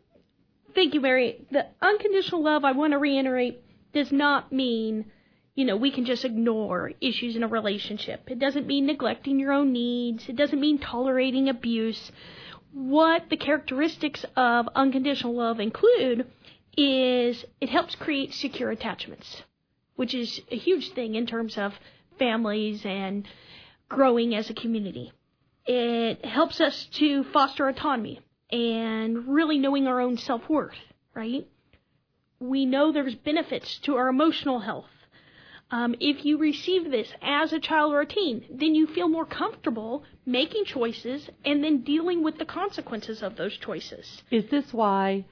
thank 0.75 0.95
you, 0.95 1.03
Mary. 1.03 1.45
The 1.51 1.67
unconditional 1.83 2.43
love, 2.43 2.65
I 2.65 2.73
want 2.73 2.95
to 2.95 2.99
reiterate, 2.99 3.64
does 3.95 4.13
not 4.13 4.53
mean, 4.53 5.07
you 5.55 5.65
know, 5.65 5.77
we 5.77 5.91
can 5.91 6.05
just 6.05 6.25
ignore 6.25 6.93
issues 7.01 7.37
in 7.37 7.43
a 7.43 7.49
relationship. 7.49 8.25
It 8.27 8.39
doesn't 8.39 8.67
mean 8.67 8.87
neglecting 8.87 9.39
your 9.39 9.53
own 9.53 9.73
needs. 9.73 10.29
It 10.29 10.37
doesn't 10.37 10.61
mean 10.61 10.79
tolerating 10.79 11.49
abuse. 11.49 12.13
What 12.73 13.31
the 13.31 13.37
characteristics 13.37 14.25
of 14.37 14.69
unconditional 14.75 15.35
love 15.35 15.61
include 15.61 16.27
is 16.77 17.45
it 17.61 17.69
helps 17.69 17.95
create 17.95 18.35
secure 18.35 18.71
attachments, 18.71 19.43
which 19.95 20.13
is 20.13 20.41
a 20.51 20.57
huge 20.57 20.93
thing 20.93 21.15
in 21.15 21.27
terms 21.27 21.57
of 21.57 21.73
families 22.19 22.85
and 22.85 23.27
growing 23.89 24.35
as 24.35 24.51
a 24.51 24.55
community. 24.55 25.13
It 25.67 26.25
helps 26.25 26.61
us 26.61 26.87
to 26.95 27.25
foster 27.25 27.69
autonomy 27.69 28.21
and 28.51 29.29
really 29.29 29.59
knowing 29.59 29.87
our 29.87 30.01
own 30.01 30.17
self 30.17 30.49
worth, 30.49 30.75
right? 31.15 31.47
We 32.41 32.67
know 32.67 32.93
there's 32.93 33.15
benefits 33.15 33.79
to 33.85 33.97
our 33.97 34.09
emotional 34.09 34.61
health. 34.61 34.87
Um, 35.71 35.95
if 35.99 36.25
you 36.25 36.39
receive 36.39 36.91
this 36.91 37.09
as 37.23 37.53
a 37.53 37.59
child 37.59 37.93
or 37.93 38.03
a 38.03 38.07
teen, 38.07 38.45
then 38.51 38.75
you 38.75 38.87
feel 38.87 39.09
more 39.09 39.25
comfortable 39.25 40.05
making 40.27 40.67
choices 40.67 41.29
and 41.45 41.65
then 41.65 41.83
dealing 41.83 42.23
with 42.23 42.39
the 42.39 42.45
consequences 42.45 43.23
of 43.23 43.37
those 43.37 43.57
choices. 43.57 44.23
Is 44.31 44.45
this 44.51 44.73
why 44.73 45.25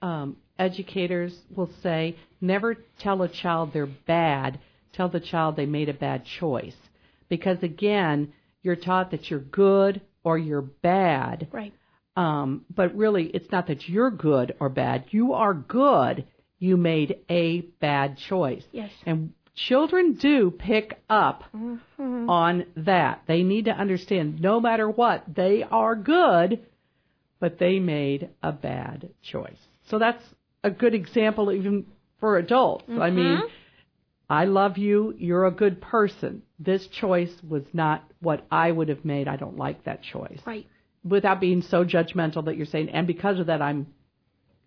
um, 0.00 0.36
educators 0.58 1.36
will 1.54 1.70
say 1.82 2.16
never 2.40 2.76
tell 2.98 3.22
a 3.22 3.28
child 3.28 3.72
they're 3.72 3.86
bad, 3.86 4.60
tell 4.92 5.08
the 5.08 5.20
child 5.20 5.56
they 5.56 5.66
made 5.66 5.88
a 5.88 5.94
bad 5.94 6.24
choice? 6.24 6.76
Because 7.28 7.62
again, 7.62 8.32
you're 8.62 8.76
taught 8.76 9.10
that 9.10 9.30
you're 9.30 9.40
good 9.40 10.00
or 10.24 10.38
you're 10.38 10.62
bad. 10.62 11.48
Right. 11.52 11.72
Um, 12.16 12.64
but 12.74 12.94
really, 12.96 13.26
it's 13.26 13.50
not 13.50 13.66
that 13.68 13.88
you're 13.88 14.10
good 14.10 14.54
or 14.60 14.68
bad. 14.68 15.04
You 15.10 15.32
are 15.32 15.54
good. 15.54 16.26
You 16.60 16.76
made 16.76 17.18
a 17.28 17.62
bad 17.80 18.18
choice. 18.18 18.62
Yes. 18.70 18.92
And 19.04 19.32
children 19.54 20.14
do 20.14 20.52
pick 20.52 21.00
up 21.10 21.44
mm-hmm. 21.54 22.30
on 22.30 22.66
that. 22.76 23.22
They 23.26 23.42
need 23.42 23.64
to 23.64 23.72
understand 23.72 24.40
no 24.40 24.60
matter 24.60 24.88
what, 24.88 25.24
they 25.26 25.64
are 25.68 25.96
good, 25.96 26.64
but 27.40 27.58
they 27.58 27.80
made 27.80 28.30
a 28.42 28.52
bad 28.52 29.10
choice. 29.22 29.58
So 29.88 29.98
that's 29.98 30.22
a 30.62 30.70
good 30.70 30.94
example 30.94 31.50
even 31.50 31.86
for 32.20 32.36
adults. 32.36 32.84
Mm-hmm. 32.84 33.02
I 33.02 33.10
mean, 33.10 33.42
I 34.28 34.44
love 34.44 34.78
you. 34.78 35.14
You're 35.18 35.46
a 35.46 35.50
good 35.50 35.80
person. 35.80 36.42
This 36.58 36.86
choice 36.86 37.32
was 37.42 37.64
not 37.72 38.04
what 38.20 38.46
I 38.50 38.70
would 38.70 38.88
have 38.88 39.04
made. 39.04 39.26
I 39.26 39.36
don't 39.36 39.56
like 39.56 39.84
that 39.84 40.02
choice. 40.02 40.40
Right 40.46 40.66
without 41.04 41.40
being 41.40 41.62
so 41.62 41.84
judgmental 41.84 42.44
that 42.44 42.56
you're 42.56 42.66
saying, 42.66 42.90
and 42.90 43.06
because 43.06 43.38
of 43.38 43.46
that, 43.46 43.62
I'm, 43.62 43.86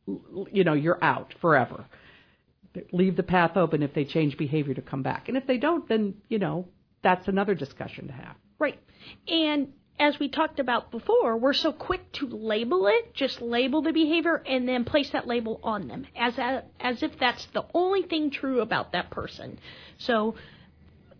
you 0.07 0.63
know, 0.63 0.73
you're 0.73 1.03
out 1.03 1.33
forever. 1.41 1.85
Leave 2.91 3.15
the 3.15 3.23
path 3.23 3.55
open 3.55 3.83
if 3.83 3.93
they 3.93 4.05
change 4.05 4.37
behavior 4.37 4.73
to 4.73 4.81
come 4.81 5.03
back. 5.03 5.27
And 5.27 5.37
if 5.37 5.45
they 5.45 5.57
don't, 5.57 5.87
then, 5.87 6.15
you 6.27 6.39
know, 6.39 6.67
that's 7.03 7.27
another 7.27 7.53
discussion 7.55 8.07
to 8.07 8.13
have. 8.13 8.35
Right. 8.59 8.79
And 9.27 9.69
as 9.99 10.17
we 10.19 10.27
talked 10.27 10.59
about 10.59 10.89
before, 10.89 11.37
we're 11.37 11.53
so 11.53 11.71
quick 11.71 12.11
to 12.13 12.27
label 12.27 12.87
it, 12.87 13.13
just 13.13 13.41
label 13.41 13.81
the 13.81 13.93
behavior 13.93 14.41
and 14.47 14.67
then 14.67 14.85
place 14.85 15.09
that 15.11 15.27
label 15.27 15.59
on 15.63 15.87
them 15.87 16.07
as 16.15 16.37
a, 16.37 16.63
as 16.79 17.03
if 17.03 17.11
that's 17.19 17.45
the 17.53 17.63
only 17.73 18.01
thing 18.01 18.31
true 18.31 18.61
about 18.61 18.93
that 18.93 19.11
person. 19.11 19.59
So 19.99 20.35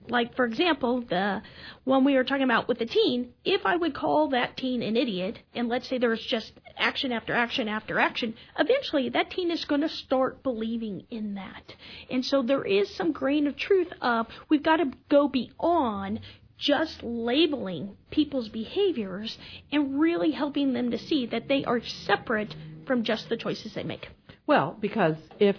like 0.10 0.36
for 0.36 0.46
example, 0.46 1.02
the 1.02 1.42
one 1.84 2.04
we 2.04 2.16
were 2.16 2.24
talking 2.24 2.44
about 2.44 2.68
with 2.68 2.80
the 2.80 2.86
teen, 2.86 3.34
if 3.44 3.66
I 3.66 3.76
would 3.76 3.94
call 3.94 4.30
that 4.30 4.58
teen 4.58 4.82
an 4.82 4.98
idiot, 4.98 5.40
and 5.54 5.70
let's 5.70 5.88
say 5.88 5.98
there's 5.98 6.24
just 6.24 6.52
action 6.78 7.12
after 7.12 7.34
action 7.34 7.68
after 7.68 8.00
action, 8.00 8.36
eventually 8.58 9.10
that 9.10 9.32
teen 9.32 9.52
is 9.52 9.66
going 9.66 9.82
to 9.82 9.90
start 9.90 10.44
believing 10.44 11.06
in 11.10 11.36
that. 11.36 11.76
And 12.10 12.26
so 12.26 12.42
there 12.42 12.66
is 12.66 12.94
some 12.96 13.12
grain 13.12 13.48
of 13.48 13.56
truth 13.56 13.92
of 14.02 14.28
we've 14.50 14.64
got 14.64 14.78
to 14.78 14.92
go 15.10 15.28
beyond 15.28 16.20
just 16.58 17.04
labeling 17.04 17.98
people's 18.10 18.50
behaviors 18.50 19.38
and 19.72 20.00
really 20.00 20.32
helping 20.32 20.74
them 20.74 20.92
to 20.92 20.98
see 20.98 21.26
that 21.26 21.48
they 21.48 21.64
are 21.66 21.82
separate 21.82 22.56
from 22.86 23.04
just 23.04 23.30
the 23.30 23.38
choices 23.38 23.74
they 23.74 23.84
make. 23.84 24.08
Well, 24.46 24.78
because 24.80 25.16
if 25.40 25.56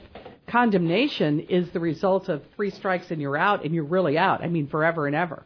condemnation 0.55 1.41
is 1.41 1.69
the 1.71 1.81
result 1.81 2.29
of 2.29 2.41
three 2.55 2.71
strikes 2.71 3.11
and 3.11 3.21
you're 3.21 3.37
out 3.37 3.65
and 3.65 3.75
you're 3.75 3.83
really 3.83 4.17
out. 4.17 4.41
I 4.41 4.47
mean, 4.47 4.69
forever 4.69 5.09
and 5.09 5.17
ever. 5.17 5.45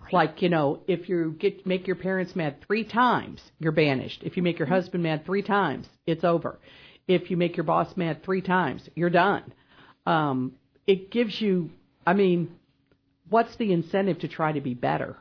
Right. 0.00 0.14
Like, 0.14 0.40
you 0.40 0.48
know, 0.48 0.80
if 0.86 1.10
you 1.10 1.36
get 1.38 1.66
make 1.66 1.86
your 1.86 1.96
parents 1.96 2.34
mad 2.34 2.64
three 2.66 2.84
times, 2.84 3.42
you're 3.58 3.72
banished. 3.72 4.22
If 4.22 4.38
you 4.38 4.42
make 4.42 4.58
your 4.58 4.66
husband 4.66 5.02
mad 5.02 5.26
three 5.26 5.42
times, 5.42 5.86
it's 6.06 6.24
over. 6.24 6.58
If 7.06 7.30
you 7.30 7.36
make 7.36 7.58
your 7.58 7.64
boss 7.64 7.94
mad 7.98 8.22
three 8.22 8.40
times, 8.40 8.88
you're 8.94 9.10
done. 9.10 9.52
Um, 10.06 10.54
it 10.86 11.10
gives 11.10 11.38
you, 11.38 11.68
I 12.06 12.14
mean, 12.14 12.56
what's 13.28 13.54
the 13.56 13.74
incentive 13.74 14.20
to 14.20 14.28
try 14.28 14.52
to 14.52 14.62
be 14.62 14.72
better? 14.72 15.18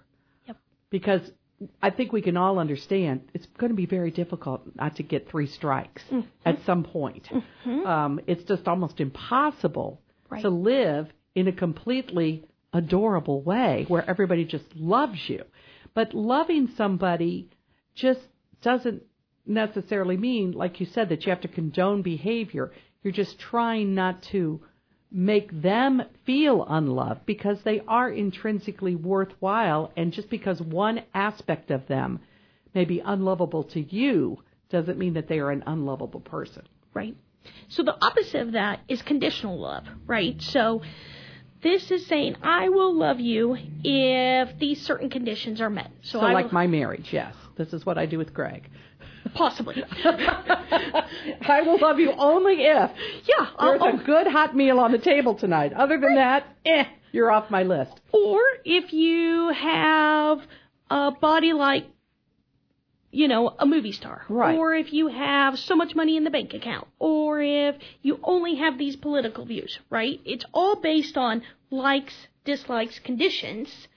Yep. 0.48 0.58
Because 0.90 1.30
I 1.82 1.90
think 1.90 2.12
we 2.12 2.22
can 2.22 2.36
all 2.36 2.60
understand 2.60 3.22
it's 3.34 3.46
going 3.58 3.70
to 3.70 3.76
be 3.76 3.86
very 3.86 4.12
difficult 4.12 4.64
not 4.76 4.98
to 4.98 5.04
get 5.04 5.30
three 5.30 5.48
strikes 5.48 6.04
mm-hmm. 6.04 6.28
at 6.46 6.64
some 6.66 6.84
point. 6.84 7.30
Mm-hmm. 7.32 7.86
Um, 7.86 8.20
it's 8.28 8.44
just 8.44 8.68
almost 8.68 9.00
impossible 9.00 10.02
right. 10.30 10.42
to 10.42 10.50
live 10.50 11.08
in 11.34 11.48
a 11.48 11.54
completely 11.54 12.46
adorable 12.74 13.42
way 13.42 13.86
where 13.88 14.08
everybody 14.10 14.44
just 14.44 14.66
loves 14.76 15.30
you. 15.30 15.44
But 15.94 16.14
loving 16.14 16.70
somebody 16.76 17.50
just 17.94 18.20
doesn't 18.62 19.04
necessarily 19.46 20.18
mean, 20.18 20.52
like 20.52 20.80
you 20.80 20.86
said, 20.86 21.10
that 21.10 21.26
you 21.26 21.30
have 21.30 21.42
to 21.42 21.48
condone 21.48 22.02
behavior. 22.02 22.72
You're 23.02 23.14
just 23.14 23.40
trying 23.40 23.96
not 23.96 24.22
to 24.24 24.62
make 25.12 25.62
them 25.62 26.04
feel 26.26 26.66
unloved 26.68 27.26
because 27.26 27.62
they 27.64 27.82
are 27.88 28.10
intrinsically 28.10 28.96
worthwhile. 28.96 29.92
And 29.96 30.12
just 30.12 30.30
because 30.30 30.62
one 30.62 31.04
aspect 31.14 31.72
of 31.72 31.88
them 31.88 32.20
may 32.74 32.86
be 32.86 33.00
unlovable 33.00 33.64
to 33.66 33.82
you 33.82 34.44
doesn't 34.70 34.98
mean 34.98 35.14
that 35.14 35.28
they 35.28 35.40
are 35.40 35.52
an 35.52 35.64
unlovable 35.66 36.20
person. 36.20 36.64
Right. 36.94 37.16
So 37.70 37.84
the 37.84 37.96
opposite 38.04 38.42
of 38.42 38.52
that 38.54 38.82
is 38.88 39.02
conditional 39.02 39.60
love, 39.60 39.86
right? 40.08 40.42
So 40.42 40.82
this 41.62 41.90
is 41.92 42.06
saying, 42.08 42.36
I 42.42 42.70
will 42.70 42.94
love 42.96 43.20
you 43.20 43.58
if 43.84 44.58
these 44.60 44.82
certain 44.82 45.10
conditions 45.10 45.62
are 45.62 45.70
met. 45.70 45.92
So, 46.04 46.20
so 46.20 46.26
like 46.26 46.46
will... 46.46 46.54
my 46.54 46.68
marriage, 46.68 47.10
yes. 47.12 47.34
This 47.58 47.74
is 47.74 47.86
what 47.86 47.98
I 47.98 48.06
do 48.06 48.18
with 48.18 48.34
Greg. 48.34 48.70
Possibly. 49.34 49.84
I 50.04 51.62
will 51.66 51.80
love 51.80 52.00
you 52.00 52.12
only 52.12 52.64
if 52.64 52.92
yeah, 53.26 53.48
there's 53.60 53.82
I'll, 53.82 54.00
a 54.00 54.04
good 54.04 54.28
hot 54.28 54.56
meal 54.56 54.80
on 54.80 54.92
the 54.92 54.98
table 54.98 55.36
tonight. 55.36 55.74
Other 55.74 56.00
than 56.00 56.16
that, 56.16 56.46
eh, 56.66 56.86
you're 57.12 57.32
off 57.32 57.50
my 57.50 57.64
list. 57.64 58.00
Or 58.12 58.40
if 58.64 58.94
you 58.94 59.50
have 59.50 60.40
a 60.90 61.12
body 61.12 61.54
like, 61.54 61.86
you 63.12 63.28
know, 63.28 63.56
a 63.58 63.66
movie 63.66 63.94
star. 63.94 64.26
Right. 64.30 64.58
Or 64.58 64.74
if 64.74 64.92
you 64.92 65.08
have 65.08 65.58
so 65.58 65.76
much 65.76 65.96
money 65.96 66.18
in 66.18 66.24
the 66.24 66.30
bank 66.30 66.54
account. 66.54 66.88
Or 67.00 67.42
if 67.42 67.76
you 68.02 68.20
only 68.24 68.56
have 68.56 68.78
these 68.78 68.96
political 68.96 69.46
views, 69.46 69.80
right? 69.90 70.20
It's 70.26 70.46
all 70.54 70.76
based 70.76 71.18
on 71.18 71.42
likes, 71.72 72.28
dislikes, 72.44 73.00
conditions. 73.00 73.88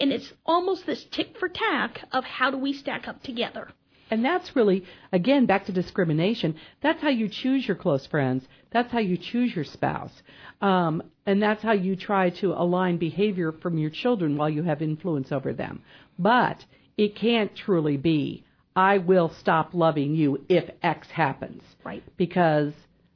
And 0.00 0.10
it's 0.10 0.32
almost 0.44 0.86
this 0.86 1.04
tick 1.04 1.38
for 1.38 1.48
tack 1.48 2.00
of 2.10 2.24
how 2.24 2.50
do 2.50 2.56
we 2.56 2.72
stack 2.72 3.06
up 3.06 3.22
together. 3.22 3.68
And 4.10 4.24
that's 4.24 4.54
really, 4.54 4.84
again, 5.12 5.46
back 5.46 5.66
to 5.66 5.72
discrimination. 5.72 6.56
That's 6.82 7.00
how 7.00 7.08
you 7.08 7.28
choose 7.28 7.66
your 7.66 7.76
close 7.76 8.06
friends. 8.06 8.44
That's 8.72 8.92
how 8.92 8.98
you 9.00 9.16
choose 9.16 9.54
your 9.54 9.64
spouse. 9.64 10.12
Um, 10.60 11.02
and 11.26 11.42
that's 11.42 11.62
how 11.62 11.72
you 11.72 11.96
try 11.96 12.30
to 12.40 12.52
align 12.52 12.98
behavior 12.98 13.52
from 13.52 13.78
your 13.78 13.90
children 13.90 14.36
while 14.36 14.50
you 14.50 14.62
have 14.62 14.82
influence 14.82 15.32
over 15.32 15.52
them. 15.52 15.82
But 16.18 16.64
it 16.96 17.16
can't 17.16 17.54
truly 17.56 17.96
be, 17.96 18.44
I 18.76 18.98
will 18.98 19.32
stop 19.40 19.70
loving 19.72 20.14
you 20.14 20.44
if 20.48 20.68
X 20.82 21.08
happens. 21.08 21.62
Right. 21.84 22.02
Because 22.16 22.72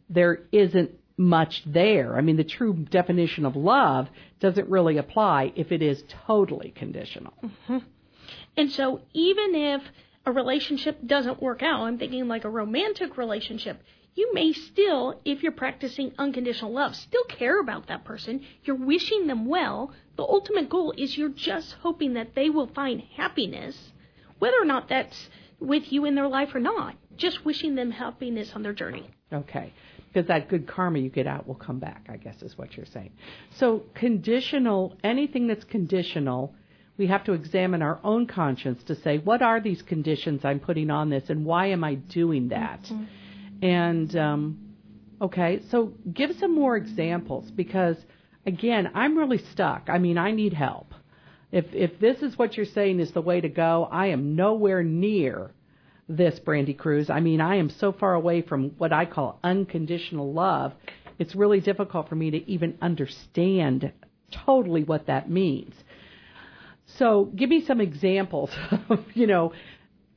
there 0.09 0.41
isn't 0.53 0.91
much 1.17 1.63
there. 1.67 2.17
I 2.17 2.21
mean, 2.21 2.37
the 2.37 2.45
true 2.45 2.73
definition 2.75 3.45
of 3.45 3.57
love 3.57 4.09
doesn't 4.41 4.69
really 4.69 4.99
apply 4.99 5.53
if 5.57 5.73
it 5.73 5.83
is 5.83 6.03
totally 6.27 6.73
conditional. 6.77 7.35
Mm-hmm. 7.43 7.79
And 8.57 8.71
so, 8.73 9.01
even 9.13 9.55
if 9.55 9.83
a 10.29 10.33
relationship 10.33 10.99
doesn't 11.07 11.41
work 11.41 11.63
out, 11.63 11.81
I'm 11.81 11.97
thinking 11.97 12.29
like 12.29 12.45
a 12.45 12.51
romantic 12.51 13.17
relationship, 13.17 13.83
you 14.15 14.35
may 14.35 14.53
still, 14.53 15.21
if 15.25 15.43
you're 15.43 15.53
practicing 15.53 16.13
unconditional 16.19 16.71
love, 16.71 16.95
still 16.95 17.25
care 17.25 17.59
about 17.61 17.87
that 17.87 18.05
person. 18.05 18.45
You're 18.63 18.77
wishing 18.77 19.27
them 19.27 19.47
well. 19.47 19.91
The 20.17 20.25
ultimate 20.25 20.69
goal 20.69 20.93
is 20.99 21.17
you're 21.17 21.31
just 21.31 21.77
hoping 21.81 22.13
that 22.15 22.35
they 22.35 22.51
will 22.51 22.67
find 22.67 23.01
happiness, 23.17 23.93
whether 24.39 24.61
or 24.61 24.67
not 24.67 24.91
that's 24.91 25.31
with 25.61 25.91
you 25.91 26.05
in 26.05 26.15
their 26.15 26.29
life 26.29 26.55
or 26.55 26.61
not. 26.61 26.95
Just 27.17 27.47
wishing 27.47 27.75
them 27.75 27.91
happiness 27.91 28.53
on 28.55 28.63
their 28.63 28.75
journey. 28.75 29.09
Okay. 29.33 29.73
Because 30.13 30.29
that 30.29 30.49
good 30.51 30.67
karma 30.67 30.99
you 30.99 31.09
get 31.09 31.27
out 31.27 31.49
will 31.49 31.55
come 31.55 31.79
back, 31.79 32.07
I 32.11 32.19
guess 32.19 32.43
is 32.43 32.59
what 32.59 32.77
you're 32.77 32.87
saying. 32.87 33.13
So, 33.57 33.85
conditional, 33.95 34.95
anything 35.03 35.47
that's 35.47 35.65
conditional, 35.65 36.55
we 36.99 37.07
have 37.07 37.25
to 37.25 37.33
examine 37.33 37.81
our 37.81 38.01
own 38.03 38.27
conscience 38.27 38.83
to 38.85 38.97
say, 38.97 39.19
what 39.19 39.41
are 39.41 39.61
these 39.61 39.81
conditions 39.83 40.45
I'm 40.45 40.59
putting 40.59 40.91
on 40.91 41.09
this 41.09 41.31
and 41.31 41.45
why 41.45 41.67
am 41.67 41.85
I 41.85 41.95
doing 41.95 42.49
that? 42.49 42.83
Mm-hmm. 42.83 43.65
And, 43.65 44.17
um, 44.17 44.59
okay, 45.23 45.63
so 45.71 45.93
give 46.13 46.33
some 46.39 46.55
more 46.55 46.77
examples 46.77 47.51
because, 47.53 47.97
again, 48.45 48.91
I'm 48.95 49.17
really 49.17 49.39
stuck. 49.39 49.89
I 49.89 49.99
mean, 49.99 50.19
I 50.19 50.33
need 50.33 50.53
help. 50.53 50.93
If, 51.53 51.67
if 51.73 51.99
this 52.01 52.21
is 52.21 52.37
what 52.37 52.57
you're 52.57 52.67
saying 52.67 53.01
is 53.01 53.13
the 53.13 53.23
way 53.23 53.41
to 53.41 53.49
go, 53.49 53.89
I 53.91 54.09
am 54.09 54.35
nowhere 54.35 54.83
near 54.83 55.53
this, 56.09 56.39
Brandy 56.41 56.75
Kruse. 56.75 57.11
I 57.11 57.21
mean, 57.21 57.41
I 57.41 57.57
am 57.57 57.71
so 57.71 57.93
far 57.93 58.15
away 58.15 58.43
from 58.43 58.71
what 58.79 58.93
I 58.93 59.07
call 59.07 59.39
unconditional 59.45 60.33
love. 60.33 60.73
It's 61.19 61.35
really 61.35 61.61
difficult 61.61 62.09
for 62.09 62.17
me 62.17 62.31
to 62.33 62.51
even 62.51 62.77
understand 62.83 63.93
totally 64.31 64.85
what 64.85 65.07
that 65.07 65.31
means. 65.31 65.75
So 66.97 67.27
give 67.27 67.51
me 67.51 67.65
some 67.65 67.81
examples 67.81 68.51
of, 68.89 69.05
you 69.15 69.27
know, 69.27 69.53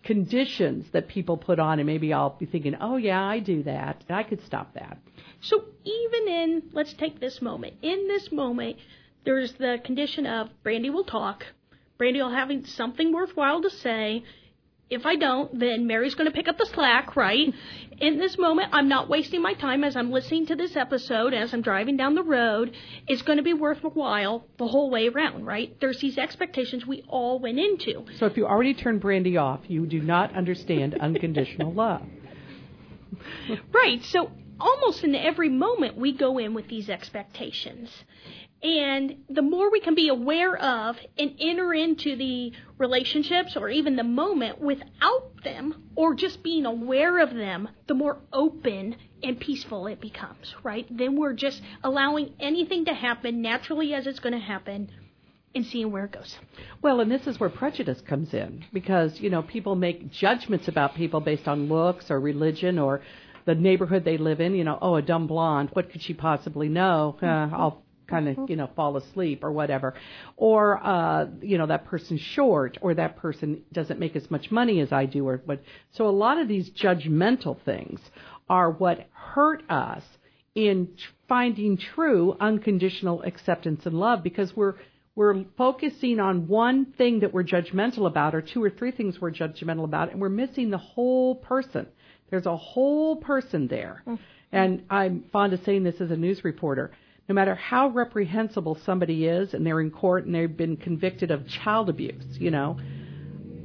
conditions 0.03 0.87
that 0.91 1.07
people 1.07 1.37
put 1.37 1.59
on, 1.59 1.79
and 1.79 1.85
maybe 1.85 2.13
I'll 2.13 2.31
be 2.37 2.45
thinking, 2.45 2.75
oh, 2.79 2.97
yeah, 2.97 3.23
I 3.23 3.39
do 3.39 3.63
that. 3.63 4.03
I 4.09 4.23
could 4.23 4.43
stop 4.45 4.73
that. 4.73 4.97
So 5.41 5.63
even 5.83 6.27
in, 6.27 6.63
let's 6.73 6.93
take 6.93 7.19
this 7.19 7.41
moment. 7.41 7.75
In 7.81 8.07
this 8.07 8.31
moment, 8.31 8.77
there's 9.25 9.53
the 9.53 9.79
condition 9.83 10.25
of 10.25 10.49
Brandy 10.63 10.89
will 10.89 11.03
talk. 11.03 11.45
Brandy 11.97 12.21
will 12.21 12.31
have 12.31 12.49
something 12.65 13.13
worthwhile 13.13 13.61
to 13.61 13.69
say. 13.69 14.23
If 14.91 15.05
I 15.05 15.15
don't, 15.15 15.57
then 15.57 15.87
Mary's 15.87 16.15
going 16.15 16.29
to 16.29 16.35
pick 16.35 16.49
up 16.49 16.57
the 16.57 16.65
slack, 16.65 17.15
right? 17.15 17.53
In 17.99 18.19
this 18.19 18.37
moment, 18.37 18.69
I'm 18.73 18.89
not 18.89 19.07
wasting 19.07 19.41
my 19.41 19.53
time 19.53 19.85
as 19.85 19.95
I'm 19.95 20.11
listening 20.11 20.47
to 20.47 20.55
this 20.57 20.75
episode, 20.75 21.33
as 21.33 21.53
I'm 21.53 21.61
driving 21.61 21.95
down 21.95 22.13
the 22.13 22.23
road. 22.23 22.75
It's 23.07 23.21
going 23.21 23.37
to 23.37 23.43
be 23.43 23.53
worthwhile 23.53 24.45
the 24.57 24.67
whole 24.67 24.89
way 24.89 25.07
around, 25.07 25.45
right? 25.45 25.73
There's 25.79 26.01
these 26.01 26.17
expectations 26.17 26.85
we 26.85 27.05
all 27.07 27.39
went 27.39 27.57
into. 27.57 28.05
So 28.17 28.25
if 28.25 28.35
you 28.35 28.45
already 28.45 28.73
turned 28.73 28.99
Brandy 28.99 29.37
off, 29.37 29.61
you 29.67 29.85
do 29.85 30.01
not 30.01 30.35
understand 30.35 30.97
unconditional 30.99 31.71
love. 31.71 32.01
Right. 33.71 34.03
So 34.03 34.31
almost 34.59 35.05
in 35.05 35.15
every 35.15 35.49
moment, 35.49 35.95
we 35.95 36.11
go 36.11 36.37
in 36.37 36.53
with 36.53 36.67
these 36.67 36.89
expectations. 36.89 37.89
And 38.63 39.23
the 39.27 39.41
more 39.41 39.71
we 39.71 39.79
can 39.79 39.95
be 39.95 40.09
aware 40.09 40.55
of 40.55 40.95
and 41.17 41.35
enter 41.39 41.73
into 41.73 42.15
the 42.15 42.51
relationships 42.77 43.57
or 43.57 43.69
even 43.69 43.95
the 43.95 44.03
moment 44.03 44.61
without 44.61 45.43
them 45.43 45.83
or 45.95 46.13
just 46.13 46.43
being 46.43 46.65
aware 46.65 47.19
of 47.19 47.33
them, 47.33 47.69
the 47.87 47.95
more 47.95 48.19
open 48.31 48.95
and 49.23 49.39
peaceful 49.39 49.87
it 49.87 49.99
becomes, 49.99 50.53
right? 50.63 50.85
Then 50.95 51.15
we're 51.15 51.33
just 51.33 51.61
allowing 51.83 52.33
anything 52.39 52.85
to 52.85 52.93
happen 52.93 53.41
naturally 53.41 53.95
as 53.95 54.05
it's 54.05 54.19
going 54.19 54.33
to 54.33 54.45
happen 54.45 54.91
and 55.53 55.65
seeing 55.65 55.91
where 55.91 56.05
it 56.05 56.11
goes. 56.11 56.37
Well, 56.81 56.99
and 57.01 57.11
this 57.11 57.27
is 57.27 57.39
where 57.39 57.49
prejudice 57.49 58.01
comes 58.01 58.33
in 58.33 58.63
because, 58.71 59.19
you 59.19 59.29
know, 59.29 59.41
people 59.41 59.75
make 59.75 60.11
judgments 60.11 60.67
about 60.67 60.95
people 60.95 61.19
based 61.19 61.47
on 61.47 61.67
looks 61.67 62.09
or 62.11 62.19
religion 62.19 62.79
or 62.79 63.01
the 63.45 63.55
neighborhood 63.55 64.05
they 64.05 64.17
live 64.17 64.39
in. 64.39 64.55
You 64.55 64.63
know, 64.63 64.77
oh, 64.81 64.95
a 64.95 65.01
dumb 65.01 65.27
blonde, 65.27 65.69
what 65.73 65.91
could 65.91 66.01
she 66.01 66.13
possibly 66.13 66.69
know? 66.69 67.17
Uh, 67.21 67.25
I'll 67.25 67.83
kind 68.11 68.27
of 68.27 68.49
you 68.49 68.55
know 68.55 68.69
fall 68.75 68.95
asleep 68.97 69.43
or 69.43 69.51
whatever. 69.51 69.95
Or 70.37 70.85
uh 70.85 71.27
you 71.41 71.57
know 71.57 71.67
that 71.67 71.85
person's 71.85 72.21
short 72.21 72.77
or 72.81 72.93
that 72.93 73.17
person 73.17 73.63
doesn't 73.73 73.99
make 73.99 74.15
as 74.15 74.29
much 74.29 74.51
money 74.51 74.79
as 74.81 74.91
I 74.91 75.05
do 75.05 75.27
or 75.27 75.41
what. 75.45 75.63
So 75.91 76.07
a 76.07 76.11
lot 76.11 76.37
of 76.37 76.47
these 76.47 76.69
judgmental 76.69 77.57
things 77.63 77.99
are 78.49 78.69
what 78.69 79.07
hurt 79.13 79.63
us 79.69 80.03
in 80.53 80.89
finding 81.27 81.77
true 81.77 82.35
unconditional 82.39 83.21
acceptance 83.23 83.85
and 83.85 83.95
love 83.95 84.21
because 84.21 84.55
we're 84.55 84.75
we're 85.15 85.43
focusing 85.57 86.19
on 86.19 86.47
one 86.47 86.85
thing 86.97 87.19
that 87.19 87.33
we're 87.33 87.43
judgmental 87.43 88.07
about 88.07 88.33
or 88.33 88.41
two 88.41 88.63
or 88.63 88.69
three 88.69 88.91
things 88.91 89.19
we're 89.19 89.31
judgmental 89.31 89.83
about 89.83 90.11
and 90.11 90.21
we're 90.21 90.29
missing 90.29 90.69
the 90.69 90.77
whole 90.77 91.35
person. 91.35 91.87
There's 92.29 92.45
a 92.45 92.55
whole 92.55 93.17
person 93.17 93.67
there. 93.67 94.03
Mm-hmm. 94.07 94.23
and 94.51 94.83
i'm 94.89 95.23
fond 95.31 95.53
of 95.53 95.63
saying 95.63 95.83
this 95.83 95.99
as 96.01 96.11
a 96.11 96.15
news 96.15 96.43
reporter 96.43 96.91
no 97.29 97.35
matter 97.35 97.55
how 97.55 97.89
reprehensible 97.89 98.77
somebody 98.85 99.25
is 99.25 99.53
and 99.53 99.65
they're 99.65 99.79
in 99.79 99.91
court 99.91 100.25
and 100.25 100.35
they've 100.35 100.57
been 100.57 100.77
convicted 100.77 101.31
of 101.31 101.47
child 101.47 101.89
abuse, 101.89 102.25
you 102.39 102.51
know, 102.51 102.77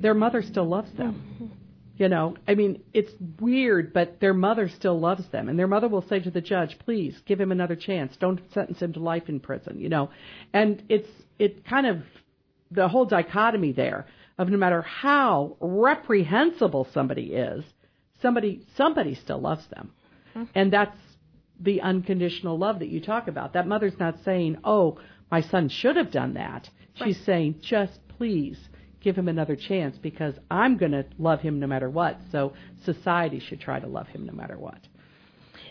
their 0.00 0.14
mother 0.14 0.42
still 0.42 0.66
loves 0.66 0.92
them. 0.96 1.24
Mm-hmm. 1.34 1.46
You 1.98 2.10
know, 2.10 2.36
I 2.46 2.54
mean, 2.54 2.82
it's 2.92 3.10
weird, 3.40 3.94
but 3.94 4.20
their 4.20 4.34
mother 4.34 4.68
still 4.68 5.00
loves 5.00 5.26
them. 5.32 5.48
And 5.48 5.58
their 5.58 5.66
mother 5.66 5.88
will 5.88 6.06
say 6.06 6.20
to 6.20 6.30
the 6.30 6.42
judge, 6.42 6.78
please 6.78 7.18
give 7.24 7.40
him 7.40 7.50
another 7.50 7.74
chance. 7.74 8.14
Don't 8.18 8.40
sentence 8.52 8.80
him 8.80 8.92
to 8.92 9.00
life 9.00 9.30
in 9.30 9.40
prison, 9.40 9.80
you 9.80 9.88
know. 9.88 10.10
And 10.52 10.82
it's, 10.90 11.08
it 11.38 11.64
kind 11.64 11.86
of, 11.86 12.02
the 12.70 12.88
whole 12.88 13.06
dichotomy 13.06 13.72
there 13.72 14.06
of 14.38 14.50
no 14.50 14.58
matter 14.58 14.82
how 14.82 15.56
reprehensible 15.58 16.86
somebody 16.92 17.32
is, 17.32 17.64
somebody, 18.20 18.66
somebody 18.76 19.14
still 19.14 19.40
loves 19.40 19.66
them. 19.68 19.90
Mm-hmm. 20.36 20.44
And 20.54 20.72
that's 20.72 20.98
the 21.60 21.80
unconditional 21.80 22.58
love 22.58 22.78
that 22.80 22.88
you 22.88 23.00
talk 23.00 23.28
about. 23.28 23.52
That 23.54 23.66
mother's 23.66 23.98
not 23.98 24.18
saying, 24.24 24.58
"Oh, 24.64 24.98
my 25.30 25.40
son 25.40 25.68
should 25.68 25.96
have 25.96 26.10
done 26.10 26.34
that." 26.34 26.70
Right. 27.00 27.08
She's 27.08 27.20
saying, 27.24 27.60
"Just 27.60 28.00
please 28.08 28.58
give 29.00 29.16
him 29.16 29.28
another 29.28 29.56
chance 29.56 29.96
because 29.98 30.34
I'm 30.50 30.76
going 30.76 30.92
to 30.92 31.06
love 31.18 31.40
him 31.40 31.60
no 31.60 31.66
matter 31.66 31.88
what." 31.88 32.20
So 32.30 32.52
society 32.84 33.38
should 33.38 33.60
try 33.60 33.80
to 33.80 33.86
love 33.86 34.08
him 34.08 34.26
no 34.26 34.32
matter 34.32 34.58
what. 34.58 34.80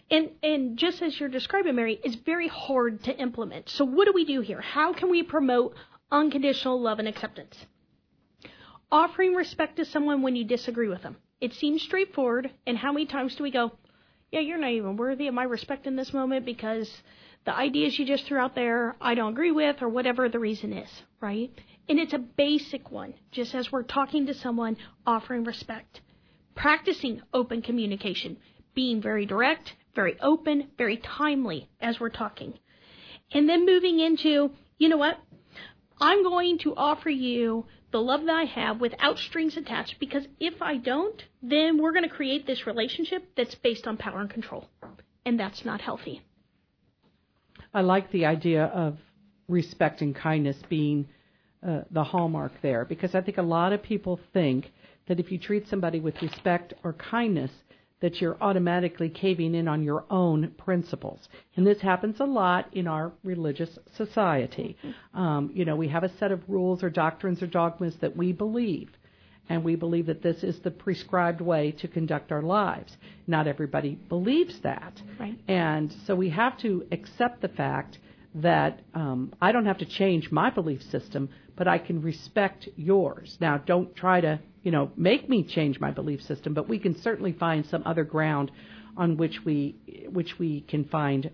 And 0.09 0.29
and 0.43 0.77
just 0.77 1.01
as 1.01 1.19
you're 1.19 1.29
describing, 1.29 1.75
Mary, 1.75 1.99
it's 2.03 2.15
very 2.15 2.47
hard 2.47 3.03
to 3.03 3.17
implement. 3.17 3.69
So 3.69 3.85
what 3.85 4.05
do 4.05 4.13
we 4.13 4.25
do 4.25 4.41
here? 4.41 4.61
How 4.61 4.93
can 4.93 5.09
we 5.09 5.23
promote 5.23 5.75
unconditional 6.11 6.79
love 6.79 6.99
and 6.99 7.07
acceptance? 7.07 7.65
Offering 8.91 9.33
respect 9.33 9.77
to 9.77 9.85
someone 9.85 10.21
when 10.21 10.35
you 10.35 10.45
disagree 10.45 10.87
with 10.87 11.01
them. 11.01 11.17
It 11.41 11.53
seems 11.53 11.81
straightforward, 11.81 12.51
and 12.65 12.77
how 12.77 12.93
many 12.93 13.07
times 13.07 13.35
do 13.35 13.43
we 13.43 13.51
go, 13.51 13.71
yeah, 14.35 14.41
you're 14.41 14.57
not 14.57 14.71
even 14.71 14.97
worthy 14.97 15.29
of 15.29 15.33
my 15.33 15.45
respect 15.45 15.87
in 15.87 15.95
this 15.95 16.11
moment 16.11 16.45
because 16.45 16.91
the 17.45 17.55
ideas 17.55 17.97
you 17.97 18.05
just 18.05 18.25
threw 18.25 18.37
out 18.37 18.53
there 18.53 18.97
I 18.99 19.15
don't 19.15 19.31
agree 19.31 19.53
with 19.53 19.81
or 19.81 19.87
whatever 19.87 20.27
the 20.27 20.39
reason 20.39 20.73
is, 20.73 20.89
right? 21.21 21.49
And 21.87 21.99
it's 21.99 22.11
a 22.11 22.17
basic 22.17 22.91
one, 22.91 23.13
just 23.31 23.55
as 23.55 23.71
we're 23.71 23.83
talking 23.83 24.25
to 24.25 24.33
someone, 24.33 24.75
offering 25.07 25.45
respect. 25.45 26.01
Practicing 26.53 27.21
open 27.33 27.61
communication, 27.61 28.35
being 28.73 29.01
very 29.01 29.25
direct, 29.25 29.73
very 29.95 30.19
open, 30.19 30.67
very 30.77 30.97
timely 30.97 31.69
as 31.79 32.01
we're 32.01 32.09
talking. 32.09 32.55
And 33.31 33.47
then 33.47 33.65
moving 33.65 34.01
into, 34.01 34.51
you 34.77 34.89
know 34.89 34.97
what? 34.97 35.17
I'm 36.01 36.23
going 36.23 36.57
to 36.59 36.75
offer 36.75 37.09
you 37.09 37.67
the 37.91 37.99
love 37.99 38.25
that 38.25 38.35
I 38.35 38.43
have 38.43 38.81
without 38.81 39.17
strings 39.17 39.57
attached 39.57 39.95
because 39.99 40.27
if 40.39 40.61
I 40.61 40.77
don't, 40.77 41.21
then 41.41 41.81
we're 41.81 41.93
going 41.93 42.07
to 42.07 42.15
create 42.15 42.45
this 42.45 42.67
relationship 42.67 43.23
that's 43.37 43.55
based 43.55 43.87
on 43.87 43.97
power 43.97 44.21
and 44.21 44.29
control. 44.29 44.67
And 45.25 45.39
that's 45.39 45.63
not 45.65 45.81
healthy. 45.81 46.21
I 47.73 47.81
like 47.81 48.11
the 48.11 48.25
idea 48.25 48.65
of 48.65 48.97
respect 49.47 50.01
and 50.01 50.15
kindness 50.15 50.57
being 50.69 51.07
uh, 51.65 51.81
the 51.91 52.03
hallmark 52.03 52.51
there 52.61 52.85
because 52.85 53.15
I 53.15 53.21
think 53.21 53.37
a 53.37 53.43
lot 53.43 53.73
of 53.73 53.81
people 53.81 54.19
think 54.33 54.71
that 55.07 55.19
if 55.19 55.31
you 55.31 55.37
treat 55.37 55.67
somebody 55.67 55.99
with 55.99 56.21
respect 56.21 56.73
or 56.83 56.93
kindness, 56.93 57.51
that 58.01 58.21
you're 58.21 58.37
automatically 58.41 59.09
caving 59.09 59.55
in 59.55 59.67
on 59.67 59.83
your 59.83 60.05
own 60.09 60.51
principles. 60.57 61.27
And 61.55 61.65
this 61.65 61.81
happens 61.81 62.19
a 62.19 62.25
lot 62.25 62.67
in 62.73 62.87
our 62.87 63.13
religious 63.23 63.77
society. 63.95 64.77
Um, 65.13 65.51
you 65.53 65.65
know, 65.65 65.75
we 65.75 65.87
have 65.87 66.03
a 66.03 66.17
set 66.17 66.31
of 66.31 66.41
rules 66.47 66.83
or 66.83 66.89
doctrines 66.89 67.41
or 67.41 67.47
dogmas 67.47 67.95
that 68.01 68.15
we 68.15 68.33
believe. 68.33 68.89
And 69.47 69.63
we 69.63 69.75
believe 69.75 70.07
that 70.07 70.23
this 70.23 70.43
is 70.43 70.59
the 70.59 70.71
prescribed 70.71 71.39
way 71.39 71.71
to 71.73 71.87
conduct 71.87 72.31
our 72.31 72.41
lives. 72.41 72.97
Not 73.27 73.47
everybody 73.47 73.95
believes 74.09 74.59
that. 74.61 74.99
Right. 75.19 75.37
And 75.47 75.95
so 76.05 76.15
we 76.15 76.29
have 76.29 76.57
to 76.59 76.85
accept 76.91 77.41
the 77.41 77.49
fact 77.49 77.99
that 78.35 78.81
um, 78.93 79.33
I 79.41 79.51
don't 79.51 79.65
have 79.65 79.77
to 79.77 79.85
change 79.85 80.29
my 80.29 80.49
belief 80.49 80.81
system, 80.83 81.29
but 81.55 81.67
I 81.67 81.77
can 81.77 82.01
respect 82.01 82.67
yours. 82.75 83.37
Now, 83.39 83.57
don't 83.57 83.95
try 83.95 84.19
to, 84.21 84.39
you 84.61 84.71
know, 84.71 84.91
make 84.97 85.29
me 85.29 85.43
change 85.43 85.79
my 85.79 85.91
belief 85.91 86.21
system, 86.21 86.53
but 86.53 86.67
we 86.67 86.77
can 86.77 86.99
certainly 87.01 87.31
find 87.31 87.65
some 87.65 87.83
other 87.85 88.03
ground 88.03 88.51
on 88.97 89.17
which 89.17 89.39
we 89.45 89.75
which 90.09 90.37
we 90.37 90.61
can 90.61 90.85
find 90.85 91.31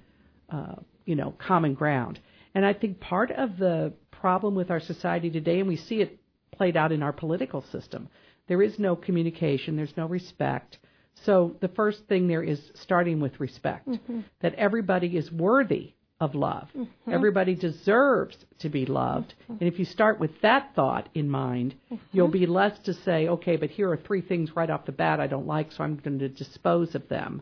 uh, 0.49 0.75
you 1.05 1.15
know, 1.15 1.33
common 1.39 1.73
ground. 1.73 2.19
And 2.53 2.65
I 2.65 2.73
think 2.73 2.99
part 2.99 3.31
of 3.31 3.57
the 3.57 3.93
problem 4.11 4.53
with 4.53 4.69
our 4.69 4.79
society 4.79 5.29
today, 5.29 5.59
and 5.59 5.67
we 5.67 5.77
see 5.77 6.01
it 6.01 6.19
played 6.51 6.77
out 6.77 6.91
in 6.91 7.01
our 7.01 7.13
political 7.13 7.63
system, 7.71 8.09
there 8.47 8.61
is 8.61 8.77
no 8.77 8.95
communication, 8.95 9.75
there's 9.75 9.95
no 9.97 10.05
respect. 10.05 10.77
So 11.25 11.55
the 11.61 11.67
first 11.69 12.05
thing 12.07 12.27
there 12.27 12.43
is 12.43 12.59
starting 12.75 13.19
with 13.19 13.39
respect, 13.39 13.87
mm-hmm. 13.87 14.21
that 14.41 14.53
everybody 14.55 15.17
is 15.17 15.31
worthy 15.31 15.95
of 16.21 16.35
love. 16.35 16.69
Mm-hmm. 16.77 17.11
Everybody 17.11 17.55
deserves 17.55 18.37
to 18.59 18.69
be 18.69 18.85
loved. 18.85 19.33
Mm-hmm. 19.43 19.53
And 19.53 19.63
if 19.63 19.79
you 19.79 19.85
start 19.85 20.19
with 20.19 20.39
that 20.41 20.73
thought 20.75 21.09
in 21.15 21.27
mind, 21.29 21.75
mm-hmm. 21.91 22.03
you'll 22.13 22.27
be 22.29 22.45
less 22.45 22.77
to 22.85 22.93
say, 22.93 23.27
okay, 23.27 23.57
but 23.57 23.71
here 23.71 23.91
are 23.91 23.97
three 23.97 24.21
things 24.21 24.55
right 24.55 24.69
off 24.69 24.85
the 24.85 24.91
bat 24.91 25.19
I 25.19 25.27
don't 25.27 25.47
like, 25.47 25.71
so 25.71 25.83
I'm 25.83 25.97
going 25.97 26.19
to 26.19 26.29
dispose 26.29 26.93
of 26.95 27.09
them. 27.09 27.41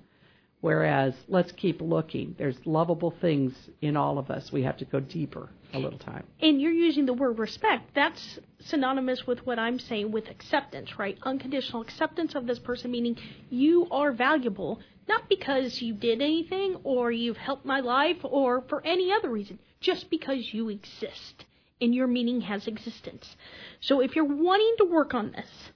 Whereas, 0.62 1.13
let's 1.30 1.54
keep 1.54 1.80
looking. 1.80 2.36
There's 2.38 2.58
lovable 2.65 3.12
things 3.22 3.54
in 3.82 3.95
all 3.95 4.17
of 4.17 4.30
us. 4.30 4.52
We 4.52 4.63
have 4.63 4.78
to 4.78 4.86
go 4.86 5.00
deeper 5.00 5.50
a 5.74 5.80
little 5.80 6.00
time. 6.00 6.26
And 6.41 6.60
you're 6.60 6.74
using 6.74 7.06
the 7.06 7.13
word 7.13 7.39
respect. 7.39 7.91
That's 7.95 8.39
synonymous 8.60 9.26
with 9.26 9.45
what 9.45 9.58
I'm 9.58 9.80
saying 9.80 10.12
with 10.12 10.30
acceptance, 10.30 11.00
right? 11.00 11.17
Unconditional 11.24 11.82
acceptance 11.82 12.36
of 12.36 12.45
this 12.45 12.60
person, 12.60 12.91
meaning 12.91 13.17
you 13.50 13.88
are 13.89 14.12
valuable, 14.12 14.80
not 15.08 15.30
because 15.30 15.82
you 15.82 15.93
did 15.93 16.22
anything 16.22 16.76
or 16.84 17.10
you've 17.10 17.38
helped 17.38 17.65
my 17.65 17.80
life 17.80 18.17
or 18.24 18.62
for 18.67 18.86
any 18.86 19.13
other 19.13 19.30
reason, 19.30 19.60
just 19.80 20.10
because 20.10 20.54
you 20.54 20.67
exist 20.67 21.45
and 21.80 21.95
your 21.95 22.08
meaning 22.08 22.41
has 22.41 22.67
existence. 22.67 23.38
So 23.80 24.02
if 24.02 24.13
you're 24.15 24.26
wanting 24.26 24.76
to 24.80 24.86
work 24.86 25.13
on 25.13 25.32
this, 25.32 25.72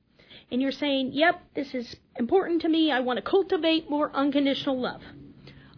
and 0.52 0.62
you're 0.62 0.72
saying, 0.72 1.12
yep, 1.14 1.42
this 1.56 1.74
is 1.74 1.96
important 2.18 2.62
to 2.62 2.70
me, 2.70 2.92
I 2.92 3.00
want 3.00 3.18
to 3.18 3.24
cultivate 3.24 3.90
more 3.90 4.12
unconditional 4.14 4.80
love. 4.80 5.02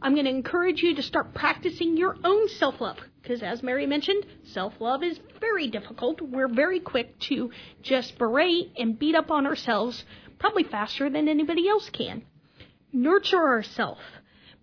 I'm 0.01 0.13
going 0.13 0.25
to 0.25 0.31
encourage 0.31 0.83
you 0.83 0.95
to 0.95 1.01
start 1.01 1.33
practicing 1.33 1.97
your 1.97 2.15
own 2.23 2.47
self 2.49 2.79
love. 2.79 2.97
Because, 3.21 3.41
as 3.41 3.63
Mary 3.63 3.87
mentioned, 3.87 4.25
self 4.43 4.73
love 4.79 5.01
is 5.01 5.19
very 5.41 5.67
difficult. 5.67 6.21
We're 6.21 6.47
very 6.47 6.79
quick 6.79 7.17
to 7.21 7.49
just 7.81 8.17
berate 8.19 8.73
and 8.77 8.99
beat 8.99 9.15
up 9.15 9.31
on 9.31 9.47
ourselves, 9.47 10.03
probably 10.37 10.63
faster 10.63 11.09
than 11.09 11.27
anybody 11.27 11.67
else 11.67 11.89
can. 11.89 12.23
Nurture 12.93 13.47
ourselves. 13.47 14.01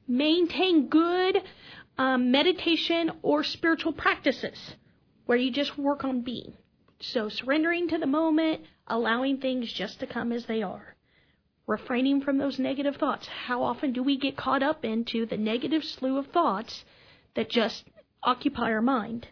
Maintain 0.07 0.89
good 0.89 1.43
um, 1.99 2.31
meditation 2.31 3.11
or 3.23 3.43
spiritual 3.43 3.93
practices 3.93 4.77
where 5.27 5.39
you 5.39 5.51
just 5.51 5.77
work 5.77 6.05
on 6.05 6.21
being. 6.23 6.53
So, 7.01 7.29
surrendering 7.29 7.89
to 7.89 7.99
the 7.99 8.07
moment, 8.07 8.61
allowing 8.93 9.39
things 9.39 9.73
just 9.73 9.99
to 10.01 10.07
come 10.07 10.31
as 10.33 10.45
they 10.45 10.63
are, 10.63 10.95
refraining 11.67 12.21
from 12.21 12.37
those 12.37 12.59
negative 12.59 12.95
thoughts. 12.97 13.27
How 13.27 13.63
often 13.63 13.95
do 13.95 14.03
we 14.03 14.19
get 14.19 14.37
caught 14.37 14.63
up 14.63 14.85
into 14.85 15.25
the 15.25 15.39
negative 15.39 15.83
slew 15.83 16.19
of 16.19 16.27
thoughts 16.27 16.85
that 17.35 17.49
just 17.49 17.85
occupy 18.23 18.71
our 18.71 18.83
mind? 18.83 19.29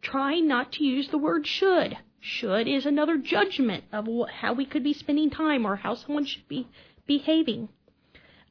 Try 0.00 0.38
not 0.38 0.70
to 0.74 0.84
use 0.84 1.08
the 1.08 1.18
word 1.18 1.44
should. 1.44 1.98
Should 2.20 2.68
is 2.68 2.86
another 2.86 3.16
judgment 3.16 3.82
of 3.92 4.06
how 4.28 4.52
we 4.52 4.64
could 4.64 4.84
be 4.84 4.92
spending 4.92 5.28
time 5.28 5.66
or 5.66 5.74
how 5.74 5.94
someone 5.94 6.24
should 6.24 6.46
be 6.46 6.68
behaving. 7.04 7.70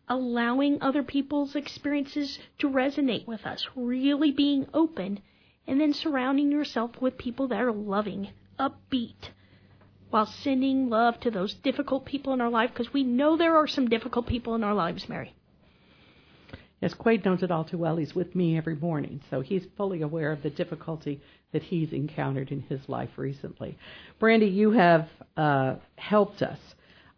Allowing 0.09 0.81
other 0.81 1.03
people's 1.03 1.55
experiences 1.55 2.37
to 2.59 2.69
resonate 2.69 3.27
with 3.27 3.45
us, 3.45 3.65
really 3.77 4.31
being 4.31 4.67
open 4.73 5.21
and 5.65 5.79
then 5.79 5.93
surrounding 5.93 6.51
yourself 6.51 7.01
with 7.01 7.17
people 7.17 7.47
that 7.47 7.61
are 7.61 7.71
loving, 7.71 8.31
upbeat, 8.59 9.31
while 10.09 10.25
sending 10.25 10.89
love 10.89 11.19
to 11.19 11.31
those 11.31 11.53
difficult 11.55 12.05
people 12.05 12.33
in 12.33 12.41
our 12.41 12.49
life 12.49 12.71
because 12.71 12.93
we 12.93 13.03
know 13.03 13.37
there 13.37 13.57
are 13.57 13.67
some 13.67 13.87
difficult 13.87 14.27
people 14.27 14.55
in 14.55 14.63
our 14.63 14.73
lives, 14.73 15.07
Mary. 15.09 15.33
Yes, 16.81 16.93
Quade 16.93 17.25
knows 17.25 17.41
it 17.41 17.49
all 17.49 17.63
too 17.63 17.77
well. 17.77 17.97
He's 17.97 18.13
with 18.13 18.35
me 18.35 18.55
every 18.55 18.75
morning, 18.75 19.21
so 19.29 19.41
he's 19.41 19.65
fully 19.75 20.03
aware 20.03 20.31
of 20.31 20.43
the 20.43 20.51
difficulty 20.51 21.19
that 21.51 21.63
he's 21.63 21.91
encountered 21.91 22.51
in 22.51 22.61
his 22.61 22.87
life 22.87 23.09
recently. 23.17 23.77
Brandy, 24.19 24.47
you 24.47 24.71
have 24.71 25.09
uh, 25.35 25.75
helped 25.95 26.43
us. 26.43 26.59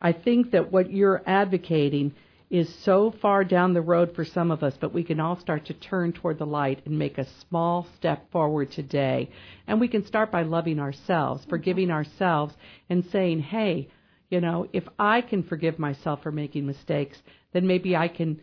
I 0.01 0.13
think 0.13 0.51
that 0.51 0.71
what 0.71 0.91
you're 0.91 1.21
advocating 1.25 2.13
is 2.49 2.73
so 2.83 3.13
far 3.21 3.43
down 3.43 3.73
the 3.73 3.81
road 3.81 4.15
for 4.15 4.25
some 4.25 4.49
of 4.49 4.63
us, 4.63 4.73
but 4.79 4.93
we 4.93 5.03
can 5.03 5.19
all 5.19 5.39
start 5.39 5.65
to 5.65 5.73
turn 5.73 6.11
toward 6.11 6.39
the 6.39 6.45
light 6.45 6.81
and 6.85 6.97
make 6.97 7.17
a 7.17 7.27
small 7.47 7.87
step 7.97 8.31
forward 8.31 8.71
today. 8.71 9.29
And 9.67 9.79
we 9.79 9.87
can 9.87 10.05
start 10.05 10.31
by 10.31 10.41
loving 10.41 10.79
ourselves, 10.79 11.45
forgiving 11.47 11.91
ourselves, 11.91 12.55
and 12.89 13.05
saying, 13.11 13.41
hey, 13.41 13.89
you 14.29 14.41
know, 14.41 14.67
if 14.73 14.83
I 14.97 15.21
can 15.21 15.43
forgive 15.43 15.77
myself 15.77 16.23
for 16.23 16.31
making 16.31 16.65
mistakes, 16.65 17.17
then 17.53 17.67
maybe 17.67 17.95
I 17.95 18.07
can 18.07 18.41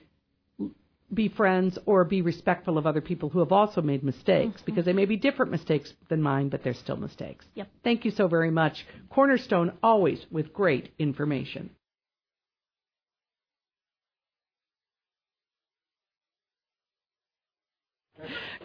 be 1.12 1.28
friends 1.28 1.78
or 1.86 2.04
be 2.04 2.22
respectful 2.22 2.78
of 2.78 2.86
other 2.86 3.00
people 3.00 3.28
who 3.28 3.38
have 3.38 3.52
also 3.52 3.80
made 3.80 4.02
mistakes 4.02 4.56
mm-hmm. 4.56 4.64
because 4.66 4.84
they 4.84 4.92
may 4.92 5.04
be 5.04 5.16
different 5.16 5.52
mistakes 5.52 5.92
than 6.08 6.20
mine, 6.20 6.48
but 6.48 6.62
they're 6.64 6.74
still 6.74 6.96
mistakes. 6.96 7.44
Yep. 7.54 7.68
Thank 7.84 8.04
you 8.04 8.10
so 8.10 8.26
very 8.26 8.50
much. 8.50 8.84
Cornerstone 9.10 9.72
always 9.82 10.24
with 10.30 10.52
great 10.52 10.92
information. 10.98 11.70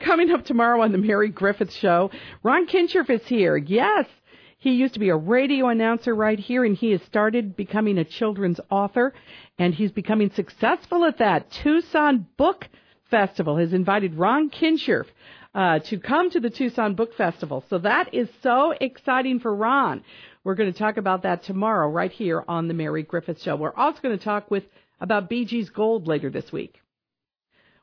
Coming 0.04 0.32
up 0.32 0.46
tomorrow 0.46 0.82
on 0.82 0.92
the 0.92 0.98
Mary 0.98 1.30
Griffith 1.30 1.72
Show, 1.74 2.10
Ron 2.42 2.66
Kincherf 2.66 3.10
is 3.12 3.26
here. 3.28 3.56
Yes, 3.56 4.08
he 4.58 4.72
used 4.72 4.96
to 4.96 5.00
be 5.00 5.10
a 5.10 5.16
radio 5.16 5.68
announcer 5.68 6.16
right 6.16 6.40
here, 6.40 6.66
and 6.66 6.76
he 6.76 6.92
has 6.92 7.02
started 7.04 7.56
becoming 7.56 8.00
a 8.00 8.04
children's 8.04 8.60
author, 8.72 9.14
and 9.60 9.76
he's 9.76 9.92
becoming 9.92 10.32
successful 10.32 11.06
at 11.06 11.20
that. 11.20 11.52
Tucson 11.52 12.26
Book 12.36 12.68
Festival 13.12 13.58
has 13.58 13.74
invited 13.74 14.16
Ron 14.16 14.50
Kincherf 14.50 15.06
uh, 15.54 15.80
to 15.80 16.00
come 16.00 16.32
to 16.32 16.40
the 16.40 16.50
Tucson 16.50 16.96
Book 16.96 17.14
Festival. 17.16 17.64
So 17.70 17.78
that 17.80 18.14
is 18.14 18.28
so 18.42 18.72
exciting 18.72 19.40
for 19.40 19.54
Ron. 19.56 20.04
We're 20.44 20.56
going 20.56 20.74
to 20.74 20.80
talk 20.80 20.98
about 20.98 21.24
that 21.24 21.44
tomorrow 21.44 21.88
right 21.88 22.12
here 22.12 22.44
on 22.48 22.68
the 22.68 22.74
Mary 22.74 23.04
Griffith 23.04 23.42
Show. 23.44 23.56
We're 23.56 23.76
also 23.76 24.00
going 24.02 24.18
to 24.18 24.24
talk 24.24 24.50
with 24.50 24.64
about 25.00 25.30
BG's 25.30 25.70
Gold 25.70 26.08
later 26.08 26.32
this 26.32 26.52
week. 26.52 26.82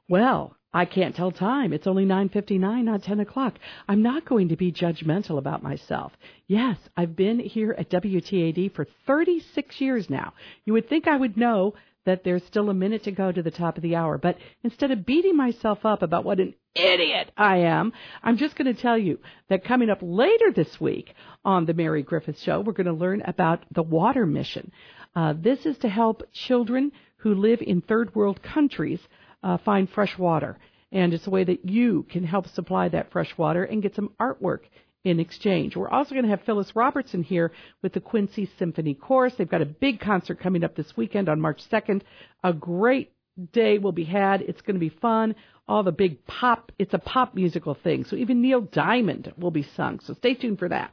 Well, 0.08 0.56
I 0.72 0.84
can't 0.84 1.16
tell 1.16 1.30
time. 1.30 1.72
It's 1.72 1.86
only 1.86 2.04
9:59, 2.04 2.84
not 2.84 3.02
10 3.02 3.20
o'clock. 3.20 3.58
I'm 3.88 4.02
not 4.02 4.26
going 4.26 4.48
to 4.48 4.56
be 4.56 4.70
judgmental 4.70 5.38
about 5.38 5.62
myself. 5.62 6.12
Yes, 6.46 6.76
I've 6.96 7.16
been 7.16 7.38
here 7.38 7.74
at 7.78 7.90
WTAD 7.90 8.74
for 8.74 8.86
36 9.06 9.80
years 9.80 10.10
now. 10.10 10.34
You 10.66 10.74
would 10.74 10.88
think 10.88 11.08
I 11.08 11.16
would 11.16 11.36
know 11.38 11.74
that 12.04 12.24
there's 12.24 12.44
still 12.44 12.70
a 12.70 12.74
minute 12.74 13.04
to 13.04 13.12
go 13.12 13.32
to 13.32 13.42
the 13.42 13.50
top 13.50 13.76
of 13.76 13.82
the 13.82 13.96
hour, 13.96 14.18
but 14.18 14.38
instead 14.62 14.90
of 14.90 15.04
beating 15.04 15.36
myself 15.36 15.84
up 15.84 16.02
about 16.02 16.24
what 16.24 16.40
an 16.40 16.54
idiot 16.74 17.30
I 17.36 17.58
am, 17.58 17.92
I'm 18.22 18.36
just 18.36 18.56
going 18.56 18.74
to 18.74 18.80
tell 18.80 18.96
you 18.96 19.18
that 19.48 19.64
coming 19.64 19.90
up 19.90 19.98
later 20.00 20.50
this 20.54 20.80
week 20.80 21.14
on 21.44 21.66
the 21.66 21.74
Mary 21.74 22.02
Griffith 22.02 22.40
Show, 22.40 22.60
we're 22.60 22.72
going 22.72 22.86
to 22.86 22.92
learn 22.92 23.22
about 23.26 23.64
the 23.72 23.82
water 23.82 24.26
mission. 24.26 24.72
Uh, 25.14 25.34
this 25.36 25.66
is 25.66 25.76
to 25.78 25.88
help 25.88 26.22
children 26.32 26.92
who 27.18 27.34
live 27.34 27.60
in 27.60 27.80
third 27.80 28.14
world 28.14 28.42
countries 28.42 29.00
uh, 29.42 29.58
find 29.58 29.88
fresh 29.90 30.16
water. 30.18 30.58
And 30.90 31.12
it's 31.12 31.26
a 31.26 31.30
way 31.30 31.44
that 31.44 31.64
you 31.64 32.06
can 32.10 32.24
help 32.24 32.48
supply 32.48 32.88
that 32.88 33.12
fresh 33.12 33.36
water 33.36 33.64
and 33.64 33.82
get 33.82 33.94
some 33.94 34.12
artwork 34.20 34.60
in 35.04 35.20
exchange. 35.20 35.76
We're 35.76 35.88
also 35.88 36.14
going 36.14 36.24
to 36.24 36.30
have 36.30 36.42
Phyllis 36.44 36.74
Robertson 36.74 37.22
here 37.22 37.52
with 37.82 37.92
the 37.92 38.00
Quincy 38.00 38.50
Symphony 38.58 38.94
Chorus. 38.94 39.34
They've 39.36 39.48
got 39.48 39.62
a 39.62 39.66
big 39.66 40.00
concert 40.00 40.40
coming 40.40 40.64
up 40.64 40.74
this 40.74 40.96
weekend 40.96 41.28
on 41.28 41.40
March 41.40 41.62
2nd. 41.70 42.02
A 42.42 42.52
great 42.52 43.12
day 43.52 43.78
will 43.78 43.92
be 43.92 44.04
had. 44.04 44.42
It's 44.42 44.60
going 44.62 44.74
to 44.74 44.80
be 44.80 44.88
fun. 44.88 45.34
All 45.66 45.82
the 45.82 45.92
big 45.92 46.24
pop, 46.26 46.72
it's 46.78 46.94
a 46.94 46.98
pop 46.98 47.34
musical 47.34 47.74
thing. 47.74 48.04
So 48.04 48.16
even 48.16 48.40
Neil 48.40 48.62
Diamond 48.62 49.32
will 49.38 49.50
be 49.50 49.62
sung. 49.76 50.00
So 50.00 50.14
stay 50.14 50.34
tuned 50.34 50.58
for 50.58 50.68
that. 50.70 50.92